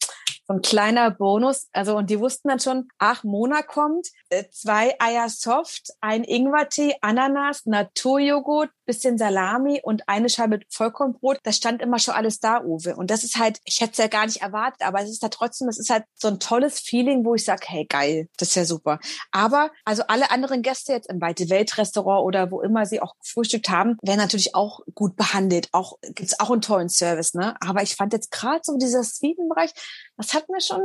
ein 0.53 0.63
kleiner 0.63 1.11
Bonus, 1.11 1.69
also 1.73 1.97
und 1.97 2.11
die 2.11 2.21
wussten 2.21 2.49
dann 2.49 2.61
schon, 2.61 2.89
ach, 2.99 3.25
Mona 3.25 3.63
kommt, 3.63 4.09
äh, 4.31 4.45
zwei 4.51 4.95
Eier 5.01 5.29
Soft, 5.29 5.93
ein 6.01 6.25
Ingwertee, 6.25 6.95
Ananas, 7.01 7.67
Naturjoghurt, 7.67 8.71
bisschen 8.91 9.19
Salami 9.19 9.81
und 9.85 10.09
eine 10.09 10.29
Scheibe 10.29 10.59
Vollkornbrot. 10.69 11.39
Das 11.45 11.57
stand 11.57 11.81
immer 11.81 12.01
schon 12.01 12.15
alles 12.15 12.41
da, 12.41 12.61
Uwe. 12.65 12.97
Und 12.97 13.11
das 13.13 13.23
ist 13.23 13.39
halt, 13.39 13.61
ich 13.65 13.81
hätte 13.81 13.93
es 13.93 13.99
ja 13.99 14.09
gar 14.09 14.27
nicht 14.27 14.43
erwartet, 14.43 14.83
aber 14.83 15.01
es 15.01 15.11
ist 15.11 15.23
halt 15.23 15.33
trotzdem, 15.33 15.69
es 15.69 15.79
ist 15.79 15.91
halt 15.91 16.05
so 16.17 16.27
ein 16.27 16.41
tolles 16.41 16.81
Feeling, 16.81 17.25
wo 17.25 17.37
ich 17.37 17.45
sage, 17.45 17.67
hey, 17.67 17.87
geil, 17.87 18.27
das 18.37 18.49
ist 18.49 18.55
ja 18.57 18.65
super. 18.65 18.99
Aber 19.31 19.71
also 19.85 20.03
alle 20.09 20.33
anderen 20.33 20.63
Gäste 20.63 20.93
jetzt 20.93 21.09
im 21.09 21.21
Weite 21.21 21.49
Welt 21.51 21.79
Restaurant 21.79 22.27
oder 22.27 22.51
wo 22.51 22.63
immer 22.63 22.85
sie 22.85 23.01
auch 23.01 23.15
gefrühstückt 23.21 23.69
haben, 23.69 23.97
werden 24.03 24.19
natürlich 24.19 24.57
auch 24.57 24.81
gut 24.95 25.15
behandelt. 25.15 25.69
Auch 25.71 25.99
gibt's 26.15 26.41
auch 26.41 26.51
einen 26.51 26.61
tollen 26.61 26.89
Service, 26.89 27.35
ne? 27.35 27.55
Aber 27.61 27.83
ich 27.83 27.95
fand 27.95 28.13
jetzt 28.13 28.33
gerade 28.33 28.61
so 28.65 28.77
dieser 28.77 29.05
Sweden-Bereich, 29.05 29.71
das 30.17 30.35
hat 30.35 30.40
mir 30.49 30.61
schon 30.61 30.83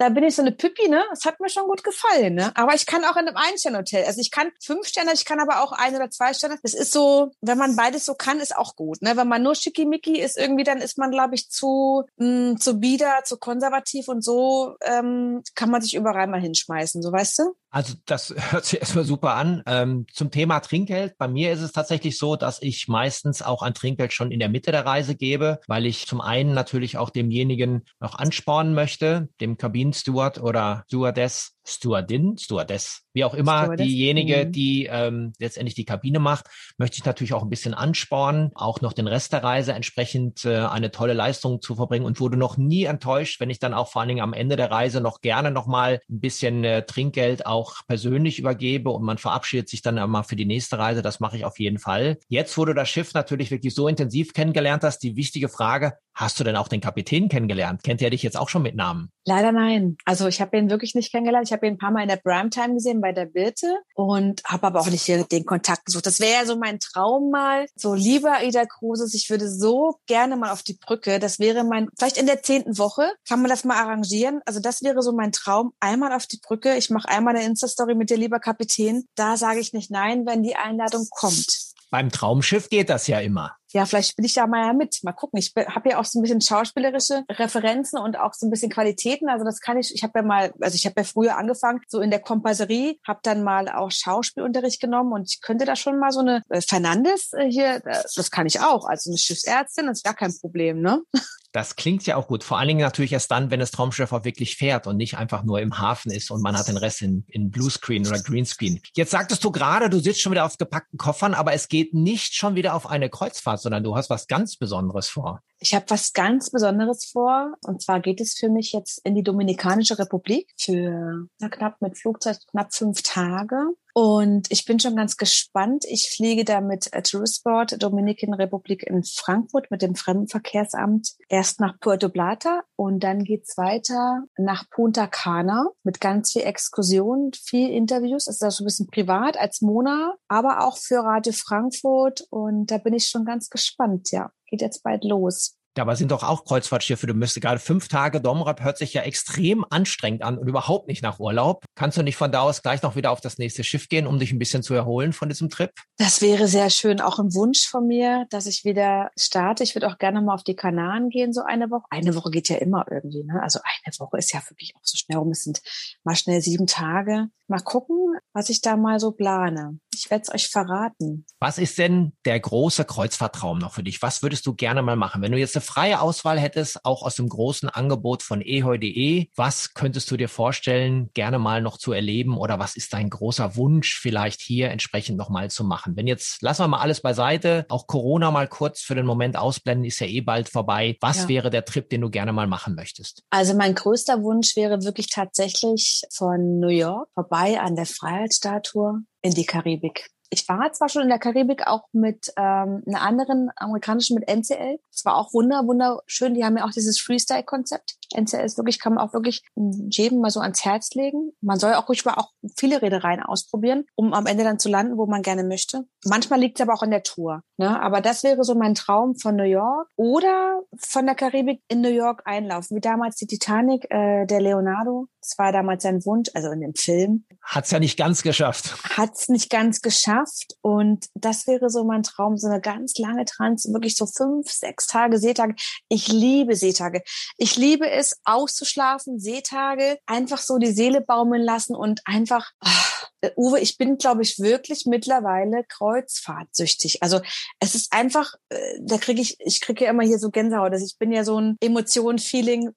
da 0.00 0.08
bin 0.08 0.24
ich 0.24 0.34
so 0.34 0.40
eine 0.40 0.52
Pippi, 0.52 0.88
ne? 0.88 1.04
Das 1.10 1.26
hat 1.26 1.40
mir 1.40 1.50
schon 1.50 1.64
gut 1.64 1.84
gefallen, 1.84 2.34
ne? 2.34 2.56
Aber 2.56 2.74
ich 2.74 2.86
kann 2.86 3.04
auch 3.04 3.16
in 3.16 3.28
einem 3.28 3.36
Einsternhotel. 3.36 4.04
Also 4.06 4.22
ich 4.22 4.30
kann 4.30 4.50
fünf 4.58 4.88
Sterne, 4.88 5.12
ich 5.12 5.26
kann 5.26 5.40
aber 5.40 5.62
auch 5.62 5.72
ein 5.72 5.94
oder 5.94 6.08
zwei 6.08 6.32
Sterne. 6.32 6.58
Das 6.62 6.72
ist 6.72 6.92
so, 6.92 7.32
wenn 7.42 7.58
man 7.58 7.76
beides 7.76 8.06
so 8.06 8.14
kann, 8.14 8.40
ist 8.40 8.56
auch 8.56 8.76
gut, 8.76 9.02
ne? 9.02 9.18
Wenn 9.18 9.28
man 9.28 9.42
nur 9.42 9.54
schickimicki 9.54 10.18
ist 10.18 10.38
irgendwie, 10.38 10.64
dann 10.64 10.78
ist 10.78 10.96
man, 10.96 11.10
glaube 11.10 11.34
ich, 11.34 11.50
zu, 11.50 12.04
mh, 12.16 12.26
hm, 12.26 12.58
zu 12.58 12.80
bieder, 12.80 13.24
zu 13.24 13.36
konservativ 13.36 14.08
und 14.08 14.24
so 14.24 14.76
ähm, 14.86 15.42
kann 15.54 15.70
man 15.70 15.82
sich 15.82 15.94
überall 15.94 16.28
mal 16.28 16.40
hinschmeißen, 16.40 17.02
so 17.02 17.12
weißt 17.12 17.38
du? 17.40 17.54
Also 17.70 17.94
das 18.04 18.34
hört 18.50 18.64
sich 18.64 18.80
erstmal 18.80 19.04
super 19.04 19.34
an. 19.34 19.62
Ähm, 19.66 20.06
zum 20.12 20.30
Thema 20.30 20.60
Trinkgeld. 20.60 21.16
Bei 21.18 21.28
mir 21.28 21.52
ist 21.52 21.60
es 21.60 21.72
tatsächlich 21.72 22.18
so, 22.18 22.36
dass 22.36 22.60
ich 22.62 22.88
meistens 22.88 23.42
auch 23.42 23.62
ein 23.62 23.74
Trinkgeld 23.74 24.12
schon 24.12 24.32
in 24.32 24.40
der 24.40 24.48
Mitte 24.48 24.72
der 24.72 24.84
Reise 24.84 25.14
gebe, 25.14 25.60
weil 25.66 25.86
ich 25.86 26.06
zum 26.06 26.20
einen 26.20 26.52
natürlich 26.52 26.98
auch 26.98 27.10
demjenigen 27.10 27.84
noch 28.00 28.16
anspornen 28.18 28.74
möchte, 28.74 29.28
dem 29.40 29.56
Kabinensteward 29.90 30.40
oder 30.40 30.84
Stewardess, 30.86 31.56
Stewardin, 31.66 32.36
Stewardess, 32.38 33.02
wie 33.12 33.24
auch 33.24 33.34
immer 33.34 33.64
Stewardess. 33.64 33.86
diejenige, 33.86 34.46
mhm. 34.46 34.52
die 34.52 34.88
ähm, 34.90 35.32
letztendlich 35.38 35.74
die 35.74 35.84
Kabine 35.84 36.18
macht, 36.18 36.46
möchte 36.78 36.98
ich 36.98 37.04
natürlich 37.04 37.32
auch 37.32 37.42
ein 37.42 37.50
bisschen 37.50 37.74
anspornen, 37.74 38.50
auch 38.54 38.80
noch 38.80 38.92
den 38.92 39.06
Rest 39.06 39.32
der 39.32 39.44
Reise 39.44 39.72
entsprechend 39.72 40.44
äh, 40.44 40.58
eine 40.58 40.90
tolle 40.90 41.12
Leistung 41.12 41.60
zu 41.60 41.74
verbringen 41.74 42.04
und 42.04 42.20
wurde 42.20 42.36
noch 42.36 42.56
nie 42.56 42.84
enttäuscht, 42.84 43.40
wenn 43.40 43.50
ich 43.50 43.58
dann 43.58 43.74
auch 43.74 43.88
vor 43.88 44.00
allen 44.00 44.08
Dingen 44.08 44.22
am 44.22 44.32
Ende 44.32 44.56
der 44.56 44.70
Reise 44.70 45.00
noch 45.00 45.20
gerne 45.20 45.50
nochmal 45.50 46.00
ein 46.08 46.20
bisschen 46.20 46.64
äh, 46.64 46.84
Trinkgeld 46.84 47.46
auch 47.46 47.86
persönlich 47.86 48.38
übergebe 48.38 48.90
und 48.90 49.02
man 49.02 49.18
verabschiedet 49.18 49.68
sich 49.68 49.82
dann 49.82 49.98
einmal 49.98 50.24
für 50.24 50.36
die 50.36 50.46
nächste 50.46 50.78
Reise. 50.78 51.02
Das 51.02 51.20
mache 51.20 51.36
ich 51.36 51.44
auf 51.44 51.58
jeden 51.58 51.78
Fall. 51.78 52.18
Jetzt, 52.28 52.56
wo 52.56 52.64
du 52.64 52.74
das 52.74 52.88
Schiff 52.88 53.14
natürlich 53.14 53.50
wirklich 53.50 53.74
so 53.74 53.88
intensiv 53.88 54.32
kennengelernt 54.32 54.82
hast, 54.82 55.00
die 55.00 55.16
wichtige 55.16 55.48
Frage, 55.48 55.94
hast 56.14 56.38
du 56.38 56.44
denn 56.44 56.56
auch 56.56 56.68
den 56.68 56.80
Kapitän 56.80 57.28
kennengelernt? 57.28 57.82
Kennt 57.82 58.02
er 58.02 58.10
dich 58.10 58.22
jetzt 58.22 58.36
auch 58.36 58.48
schon 58.48 58.62
mit 58.62 58.76
Namen? 58.76 59.10
Leider 59.24 59.52
nein. 59.52 59.96
Also 60.04 60.28
ich 60.28 60.40
habe 60.40 60.56
ihn 60.58 60.70
wirklich 60.70 60.94
nicht 60.94 61.12
kennengelernt. 61.12 61.48
Ich 61.48 61.52
habe 61.52 61.59
ihn 61.66 61.74
ein 61.74 61.78
paar 61.78 61.90
Mal 61.90 62.02
in 62.02 62.08
der 62.08 62.16
Primetime 62.16 62.74
gesehen 62.74 63.00
bei 63.00 63.12
der 63.12 63.26
Birte 63.26 63.78
und 63.94 64.42
habe 64.44 64.66
aber 64.66 64.80
auch 64.80 64.90
nicht 64.90 65.06
den 65.08 65.44
Kontakt 65.44 65.86
gesucht. 65.86 66.06
Das 66.06 66.20
wäre 66.20 66.40
ja 66.40 66.46
so 66.46 66.56
mein 66.56 66.78
Traum 66.78 67.30
mal. 67.30 67.66
So, 67.74 67.94
lieber 67.94 68.42
Ida 68.42 68.66
Kruses, 68.66 69.14
ich 69.14 69.30
würde 69.30 69.48
so 69.48 69.98
gerne 70.06 70.36
mal 70.36 70.50
auf 70.50 70.62
die 70.62 70.74
Brücke. 70.74 71.18
Das 71.18 71.38
wäre 71.38 71.64
mein, 71.64 71.88
vielleicht 71.98 72.16
in 72.16 72.26
der 72.26 72.42
zehnten 72.42 72.78
Woche 72.78 73.10
kann 73.28 73.40
man 73.40 73.50
das 73.50 73.64
mal 73.64 73.76
arrangieren. 73.76 74.40
Also 74.46 74.60
das 74.60 74.82
wäre 74.82 75.02
so 75.02 75.12
mein 75.12 75.32
Traum. 75.32 75.72
Einmal 75.80 76.12
auf 76.12 76.26
die 76.26 76.40
Brücke. 76.42 76.76
Ich 76.76 76.90
mache 76.90 77.08
einmal 77.08 77.36
eine 77.36 77.44
Insta-Story 77.44 77.94
mit 77.94 78.10
dir, 78.10 78.16
lieber 78.16 78.40
Kapitän. 78.40 79.04
Da 79.14 79.36
sage 79.36 79.60
ich 79.60 79.72
nicht 79.72 79.90
nein, 79.90 80.26
wenn 80.26 80.42
die 80.42 80.56
Einladung 80.56 81.06
kommt. 81.10 81.70
Beim 81.90 82.10
Traumschiff 82.10 82.68
geht 82.68 82.88
das 82.88 83.06
ja 83.08 83.18
immer. 83.18 83.56
Ja, 83.72 83.86
vielleicht 83.86 84.16
bin 84.16 84.24
ich 84.24 84.34
da 84.34 84.46
mal 84.46 84.74
mit. 84.74 84.98
Mal 85.02 85.12
gucken. 85.12 85.38
Ich 85.38 85.52
habe 85.56 85.90
ja 85.90 85.98
auch 85.98 86.04
so 86.04 86.18
ein 86.18 86.22
bisschen 86.22 86.40
schauspielerische 86.40 87.24
Referenzen 87.30 87.98
und 87.98 88.18
auch 88.18 88.34
so 88.34 88.46
ein 88.46 88.50
bisschen 88.50 88.70
Qualitäten. 88.70 89.28
Also 89.28 89.44
das 89.44 89.60
kann 89.60 89.78
ich. 89.78 89.94
Ich 89.94 90.02
habe 90.02 90.18
ja 90.18 90.22
mal, 90.24 90.52
also 90.60 90.74
ich 90.74 90.86
habe 90.86 90.94
ja 90.98 91.04
früher 91.04 91.36
angefangen, 91.36 91.80
so 91.88 92.00
in 92.00 92.10
der 92.10 92.20
Kompasserie, 92.20 92.96
habe 93.06 93.20
dann 93.22 93.42
mal 93.42 93.68
auch 93.68 93.90
Schauspielunterricht 93.90 94.80
genommen 94.80 95.12
und 95.12 95.32
ich 95.32 95.40
könnte 95.40 95.64
da 95.64 95.76
schon 95.76 95.98
mal 95.98 96.10
so 96.10 96.20
eine 96.20 96.42
äh, 96.48 96.60
Fernandes 96.60 97.32
äh, 97.32 97.50
hier, 97.50 97.76
äh, 97.84 98.02
das 98.14 98.30
kann 98.30 98.46
ich 98.46 98.60
auch. 98.60 98.86
Also 98.86 99.10
eine 99.10 99.18
Schiffsärztin, 99.18 99.86
das 99.86 99.98
ist 99.98 100.04
gar 100.04 100.14
kein 100.14 100.36
Problem, 100.40 100.80
ne? 100.80 101.02
Das 101.52 101.74
klingt 101.74 102.06
ja 102.06 102.14
auch 102.14 102.28
gut. 102.28 102.44
Vor 102.44 102.58
allen 102.58 102.68
Dingen 102.68 102.80
natürlich 102.80 103.12
erst 103.12 103.30
dann, 103.32 103.50
wenn 103.50 103.58
das 103.58 103.72
Traumschiff 103.72 104.12
auch 104.12 104.24
wirklich 104.24 104.56
fährt 104.56 104.86
und 104.86 104.96
nicht 104.96 105.16
einfach 105.16 105.42
nur 105.42 105.60
im 105.60 105.78
Hafen 105.78 106.12
ist 106.12 106.30
und 106.30 106.42
man 106.42 106.56
hat 106.56 106.68
den 106.68 106.76
Rest 106.76 107.02
in, 107.02 107.24
in 107.26 107.50
Bluescreen 107.50 108.06
oder 108.06 108.20
Greenscreen. 108.20 108.80
Jetzt 108.94 109.10
sagtest 109.10 109.42
du 109.42 109.50
gerade, 109.50 109.90
du 109.90 109.98
sitzt 109.98 110.20
schon 110.20 110.30
wieder 110.30 110.44
auf 110.44 110.58
gepackten 110.58 110.96
Koffern, 110.96 111.34
aber 111.34 111.52
es 111.52 111.68
geht 111.68 111.92
nicht 111.92 112.34
schon 112.34 112.54
wieder 112.54 112.74
auf 112.74 112.86
eine 112.86 113.10
Kreuzfahrt, 113.10 113.59
sondern 113.62 113.84
du 113.84 113.96
hast 113.96 114.10
was 114.10 114.26
ganz 114.26 114.56
Besonderes 114.56 115.08
vor. 115.08 115.42
Ich 115.60 115.74
habe 115.74 115.84
was 115.88 116.12
ganz 116.12 116.50
Besonderes 116.50 117.04
vor. 117.12 117.54
Und 117.64 117.82
zwar 117.82 118.00
geht 118.00 118.20
es 118.20 118.34
für 118.34 118.48
mich 118.48 118.72
jetzt 118.72 119.00
in 119.04 119.14
die 119.14 119.22
Dominikanische 119.22 119.98
Republik 119.98 120.50
für 120.58 121.26
na, 121.38 121.48
knapp 121.48 121.80
mit 121.82 121.98
Flugzeug 121.98 122.38
knapp 122.50 122.74
fünf 122.74 123.02
Tage. 123.02 123.56
Und 123.92 124.50
ich 124.50 124.64
bin 124.64 124.78
schon 124.78 124.96
ganz 124.96 125.16
gespannt. 125.16 125.84
Ich 125.88 126.10
fliege 126.16 126.44
da 126.44 126.60
mit 126.60 126.90
Tourisport 127.04 127.82
Dominican 127.82 128.34
Republik 128.34 128.84
in 128.84 129.02
Frankfurt 129.02 129.70
mit 129.70 129.82
dem 129.82 129.94
Fremdenverkehrsamt 129.94 131.14
erst 131.28 131.60
nach 131.60 131.78
Puerto 131.80 132.08
Plata 132.08 132.62
und 132.76 133.00
dann 133.00 133.24
geht's 133.24 133.56
weiter 133.58 134.24
nach 134.38 134.68
Punta 134.70 135.06
Cana 135.06 135.66
mit 135.82 136.00
ganz 136.00 136.32
viel 136.32 136.42
Exkursion, 136.42 137.32
viel 137.34 137.70
Interviews. 137.70 138.26
Es 138.28 138.36
ist 138.36 138.42
auch 138.44 138.52
so 138.52 138.64
ein 138.64 138.66
bisschen 138.66 138.86
privat 138.86 139.36
als 139.36 139.60
Mona, 139.60 140.14
aber 140.28 140.64
auch 140.64 140.78
für 140.78 141.00
Radio 141.00 141.32
Frankfurt. 141.32 142.26
Und 142.30 142.70
da 142.70 142.78
bin 142.78 142.94
ich 142.94 143.08
schon 143.08 143.24
ganz 143.24 143.50
gespannt, 143.50 144.12
ja. 144.12 144.30
Geht 144.50 144.62
jetzt 144.62 144.82
bald 144.82 145.04
los. 145.04 145.56
Dabei 145.74 145.94
sind 145.94 146.10
doch 146.10 146.22
auch 146.22 146.44
Kreuzfahrtschiffe. 146.44 147.06
Du 147.06 147.14
müsstest 147.14 147.42
gerade 147.42 147.60
fünf 147.60 147.88
Tage 147.88 148.20
Domrep 148.20 148.62
hört 148.62 148.78
sich 148.78 148.92
ja 148.92 149.02
extrem 149.02 149.64
anstrengend 149.70 150.22
an 150.22 150.36
und 150.36 150.48
überhaupt 150.48 150.88
nicht 150.88 151.02
nach 151.02 151.20
Urlaub. 151.20 151.64
Kannst 151.76 151.96
du 151.96 152.02
nicht 152.02 152.16
von 152.16 152.32
da 152.32 152.40
aus 152.40 152.62
gleich 152.62 152.82
noch 152.82 152.96
wieder 152.96 153.12
auf 153.12 153.20
das 153.20 153.38
nächste 153.38 153.62
Schiff 153.62 153.88
gehen, 153.88 154.06
um 154.06 154.18
dich 154.18 154.32
ein 154.32 154.38
bisschen 154.38 154.62
zu 154.62 154.74
erholen 154.74 155.12
von 155.12 155.28
diesem 155.28 155.48
Trip? 155.48 155.70
Das 155.96 156.22
wäre 156.22 156.48
sehr 156.48 156.70
schön. 156.70 157.00
Auch 157.00 157.18
ein 157.18 157.32
Wunsch 157.34 157.68
von 157.68 157.86
mir, 157.86 158.26
dass 158.30 158.46
ich 158.46 158.64
wieder 158.64 159.10
starte. 159.16 159.62
Ich 159.62 159.74
würde 159.74 159.88
auch 159.88 159.98
gerne 159.98 160.20
mal 160.20 160.34
auf 160.34 160.42
die 160.42 160.56
Kanaren 160.56 161.08
gehen, 161.08 161.32
so 161.32 161.42
eine 161.42 161.70
Woche. 161.70 161.84
Eine 161.90 162.14
Woche 162.14 162.30
geht 162.30 162.48
ja 162.48 162.56
immer 162.56 162.86
irgendwie. 162.90 163.22
Ne? 163.22 163.40
Also 163.42 163.60
eine 163.62 163.94
Woche 163.98 164.18
ist 164.18 164.32
ja 164.32 164.40
wirklich 164.48 164.74
auch 164.76 164.80
so 164.82 164.96
schnell 164.96 165.18
rum. 165.18 165.30
Es 165.30 165.44
sind 165.44 165.60
mal 166.02 166.16
schnell 166.16 166.40
sieben 166.40 166.66
Tage. 166.66 167.28
Mal 167.46 167.60
gucken, 167.60 167.96
was 168.32 168.48
ich 168.48 168.60
da 168.60 168.76
mal 168.76 169.00
so 169.00 169.10
plane. 169.10 169.78
Ich 169.92 170.08
werde 170.08 170.22
es 170.22 170.32
euch 170.32 170.48
verraten. 170.48 171.26
Was 171.40 171.58
ist 171.58 171.78
denn 171.78 172.12
der 172.24 172.38
große 172.38 172.84
Kreuzfahrtraum 172.84 173.58
noch 173.58 173.74
für 173.74 173.82
dich? 173.82 174.00
Was 174.02 174.22
würdest 174.22 174.46
du 174.46 174.54
gerne 174.54 174.82
mal 174.82 174.96
machen? 174.96 175.20
Wenn 175.20 175.32
du 175.32 175.38
jetzt 175.38 175.56
eine 175.60 175.66
freie 175.66 176.00
Auswahl 176.00 176.38
hättest, 176.38 176.84
auch 176.84 177.02
aus 177.02 177.16
dem 177.16 177.28
großen 177.28 177.68
Angebot 177.68 178.22
von 178.22 178.40
eheu.de, 178.40 179.28
was 179.36 179.74
könntest 179.74 180.10
du 180.10 180.16
dir 180.16 180.28
vorstellen, 180.28 181.10
gerne 181.14 181.38
mal 181.38 181.60
noch 181.60 181.78
zu 181.78 181.92
erleben 181.92 182.38
oder 182.38 182.58
was 182.58 182.76
ist 182.76 182.92
dein 182.92 183.10
großer 183.10 183.56
Wunsch 183.56 183.98
vielleicht 183.98 184.40
hier 184.40 184.70
entsprechend 184.70 185.18
nochmal 185.18 185.50
zu 185.50 185.64
machen? 185.64 185.96
Wenn 185.96 186.06
jetzt, 186.06 186.42
lassen 186.42 186.62
wir 186.62 186.68
mal 186.68 186.80
alles 186.80 187.02
beiseite, 187.02 187.66
auch 187.68 187.86
Corona 187.86 188.30
mal 188.30 188.48
kurz 188.48 188.80
für 188.80 188.94
den 188.94 189.06
Moment 189.06 189.36
ausblenden, 189.36 189.84
ist 189.84 190.00
ja 190.00 190.06
eh 190.06 190.20
bald 190.20 190.48
vorbei. 190.48 190.96
Was 191.00 191.22
ja. 191.22 191.28
wäre 191.28 191.50
der 191.50 191.64
Trip, 191.64 191.88
den 191.88 192.00
du 192.00 192.10
gerne 192.10 192.32
mal 192.32 192.46
machen 192.46 192.74
möchtest? 192.74 193.22
Also 193.30 193.54
mein 193.54 193.74
größter 193.74 194.22
Wunsch 194.22 194.56
wäre 194.56 194.82
wirklich 194.82 195.08
tatsächlich 195.08 196.02
von 196.12 196.60
New 196.60 196.68
York 196.68 197.08
vorbei 197.14 197.40
vorbei 197.40 197.60
an 197.60 197.76
der 197.76 197.86
Freiheitsstatue 197.86 199.02
in 199.22 199.32
die 199.32 199.46
Karibik. 199.46 200.10
Ich 200.32 200.48
war 200.48 200.72
zwar 200.72 200.88
schon 200.88 201.02
in 201.02 201.08
der 201.08 201.18
Karibik 201.18 201.66
auch 201.66 201.88
mit 201.92 202.32
ähm, 202.36 202.82
einer 202.86 203.02
anderen 203.02 203.50
amerikanischen 203.56 204.14
mit 204.14 204.28
NCL. 204.28 204.78
Es 205.00 205.06
war 205.06 205.16
auch 205.16 205.32
wunder, 205.32 205.66
wunderschön. 205.66 206.34
Die 206.34 206.44
haben 206.44 206.58
ja 206.58 206.66
auch 206.66 206.72
dieses 206.72 207.00
Freestyle-Konzept. 207.00 207.96
NCL 208.14 208.44
ist 208.44 208.58
wirklich, 208.58 208.78
kann 208.78 208.94
man 208.94 209.02
auch 209.06 209.14
wirklich 209.14 209.42
jedem 209.88 210.20
mal 210.20 210.28
so 210.28 210.40
ans 210.40 210.62
Herz 210.62 210.90
legen. 210.92 211.32
Man 211.40 211.58
soll 211.58 211.72
auch 211.72 211.88
ruhig 211.88 212.04
mal 212.04 212.14
auch 212.14 212.32
viele 212.58 212.82
Reedereien 212.82 213.22
ausprobieren, 213.22 213.86
um 213.94 214.12
am 214.12 214.26
Ende 214.26 214.44
dann 214.44 214.58
zu 214.58 214.68
landen, 214.68 214.98
wo 214.98 215.06
man 215.06 215.22
gerne 215.22 215.42
möchte. 215.42 215.86
Manchmal 216.04 216.40
liegt 216.40 216.60
es 216.60 216.62
aber 216.62 216.74
auch 216.74 216.82
in 216.82 216.90
der 216.90 217.02
Tour. 217.02 217.42
Ne? 217.56 217.80
Aber 217.80 218.02
das 218.02 218.22
wäre 218.22 218.44
so 218.44 218.54
mein 218.54 218.74
Traum 218.74 219.14
von 219.16 219.36
New 219.36 219.44
York 219.44 219.88
oder 219.96 220.62
von 220.76 221.06
der 221.06 221.14
Karibik 221.14 221.62
in 221.68 221.80
New 221.80 221.88
York 221.88 222.22
einlaufen, 222.26 222.76
wie 222.76 222.82
damals 222.82 223.16
die 223.16 223.26
Titanic, 223.26 223.86
äh, 223.90 224.26
der 224.26 224.40
Leonardo. 224.42 225.06
Das 225.22 225.38
war 225.38 225.52
damals 225.52 225.82
sein 225.82 226.04
Wunsch, 226.04 226.30
also 226.34 226.50
in 226.50 226.60
dem 226.60 226.74
Film. 226.74 227.24
Hat's 227.42 227.70
ja 227.70 227.78
nicht 227.78 227.98
ganz 227.98 228.22
geschafft. 228.22 228.74
Hat's 228.96 229.28
nicht 229.28 229.50
ganz 229.50 229.80
geschafft. 229.82 230.56
Und 230.62 231.06
das 231.14 231.46
wäre 231.46 231.70
so 231.70 231.84
mein 231.84 232.02
Traum, 232.02 232.36
so 232.36 232.48
eine 232.48 232.60
ganz 232.60 232.98
lange 232.98 233.24
Trans, 233.24 233.70
wirklich 233.72 233.96
so 233.96 234.06
fünf, 234.06 234.50
sechs 234.50 234.86
Tage 234.90 235.18
Seetage. 235.18 235.54
Ich 235.88 236.08
liebe 236.08 236.56
Seetage. 236.56 237.02
Ich 237.36 237.56
liebe 237.56 237.88
es, 237.88 238.20
auszuschlafen, 238.24 239.18
Seetage, 239.18 239.98
einfach 240.06 240.38
so 240.38 240.58
die 240.58 240.72
Seele 240.72 241.00
baumeln 241.00 241.42
lassen 241.42 241.74
und 241.74 242.00
einfach, 242.04 242.50
ach, 242.60 243.06
Uwe, 243.36 243.60
ich 243.60 243.76
bin, 243.76 243.98
glaube 243.98 244.22
ich, 244.22 244.38
wirklich 244.38 244.86
mittlerweile 244.86 245.64
kreuzfahrtsüchtig. 245.68 247.02
Also 247.02 247.20
es 247.58 247.74
ist 247.74 247.92
einfach, 247.92 248.34
äh, 248.48 248.78
da 248.80 248.96
kriege 248.96 249.20
ich, 249.20 249.36
ich 249.40 249.60
kriege 249.60 249.84
ja 249.84 249.90
immer 249.90 250.04
hier 250.04 250.18
so 250.18 250.30
Gänsehaut. 250.30 250.72
Also 250.72 250.86
ich 250.86 250.96
bin 250.98 251.12
ja 251.12 251.24
so 251.24 251.38
ein 251.38 251.56
Emotion-Feeling 251.60 252.70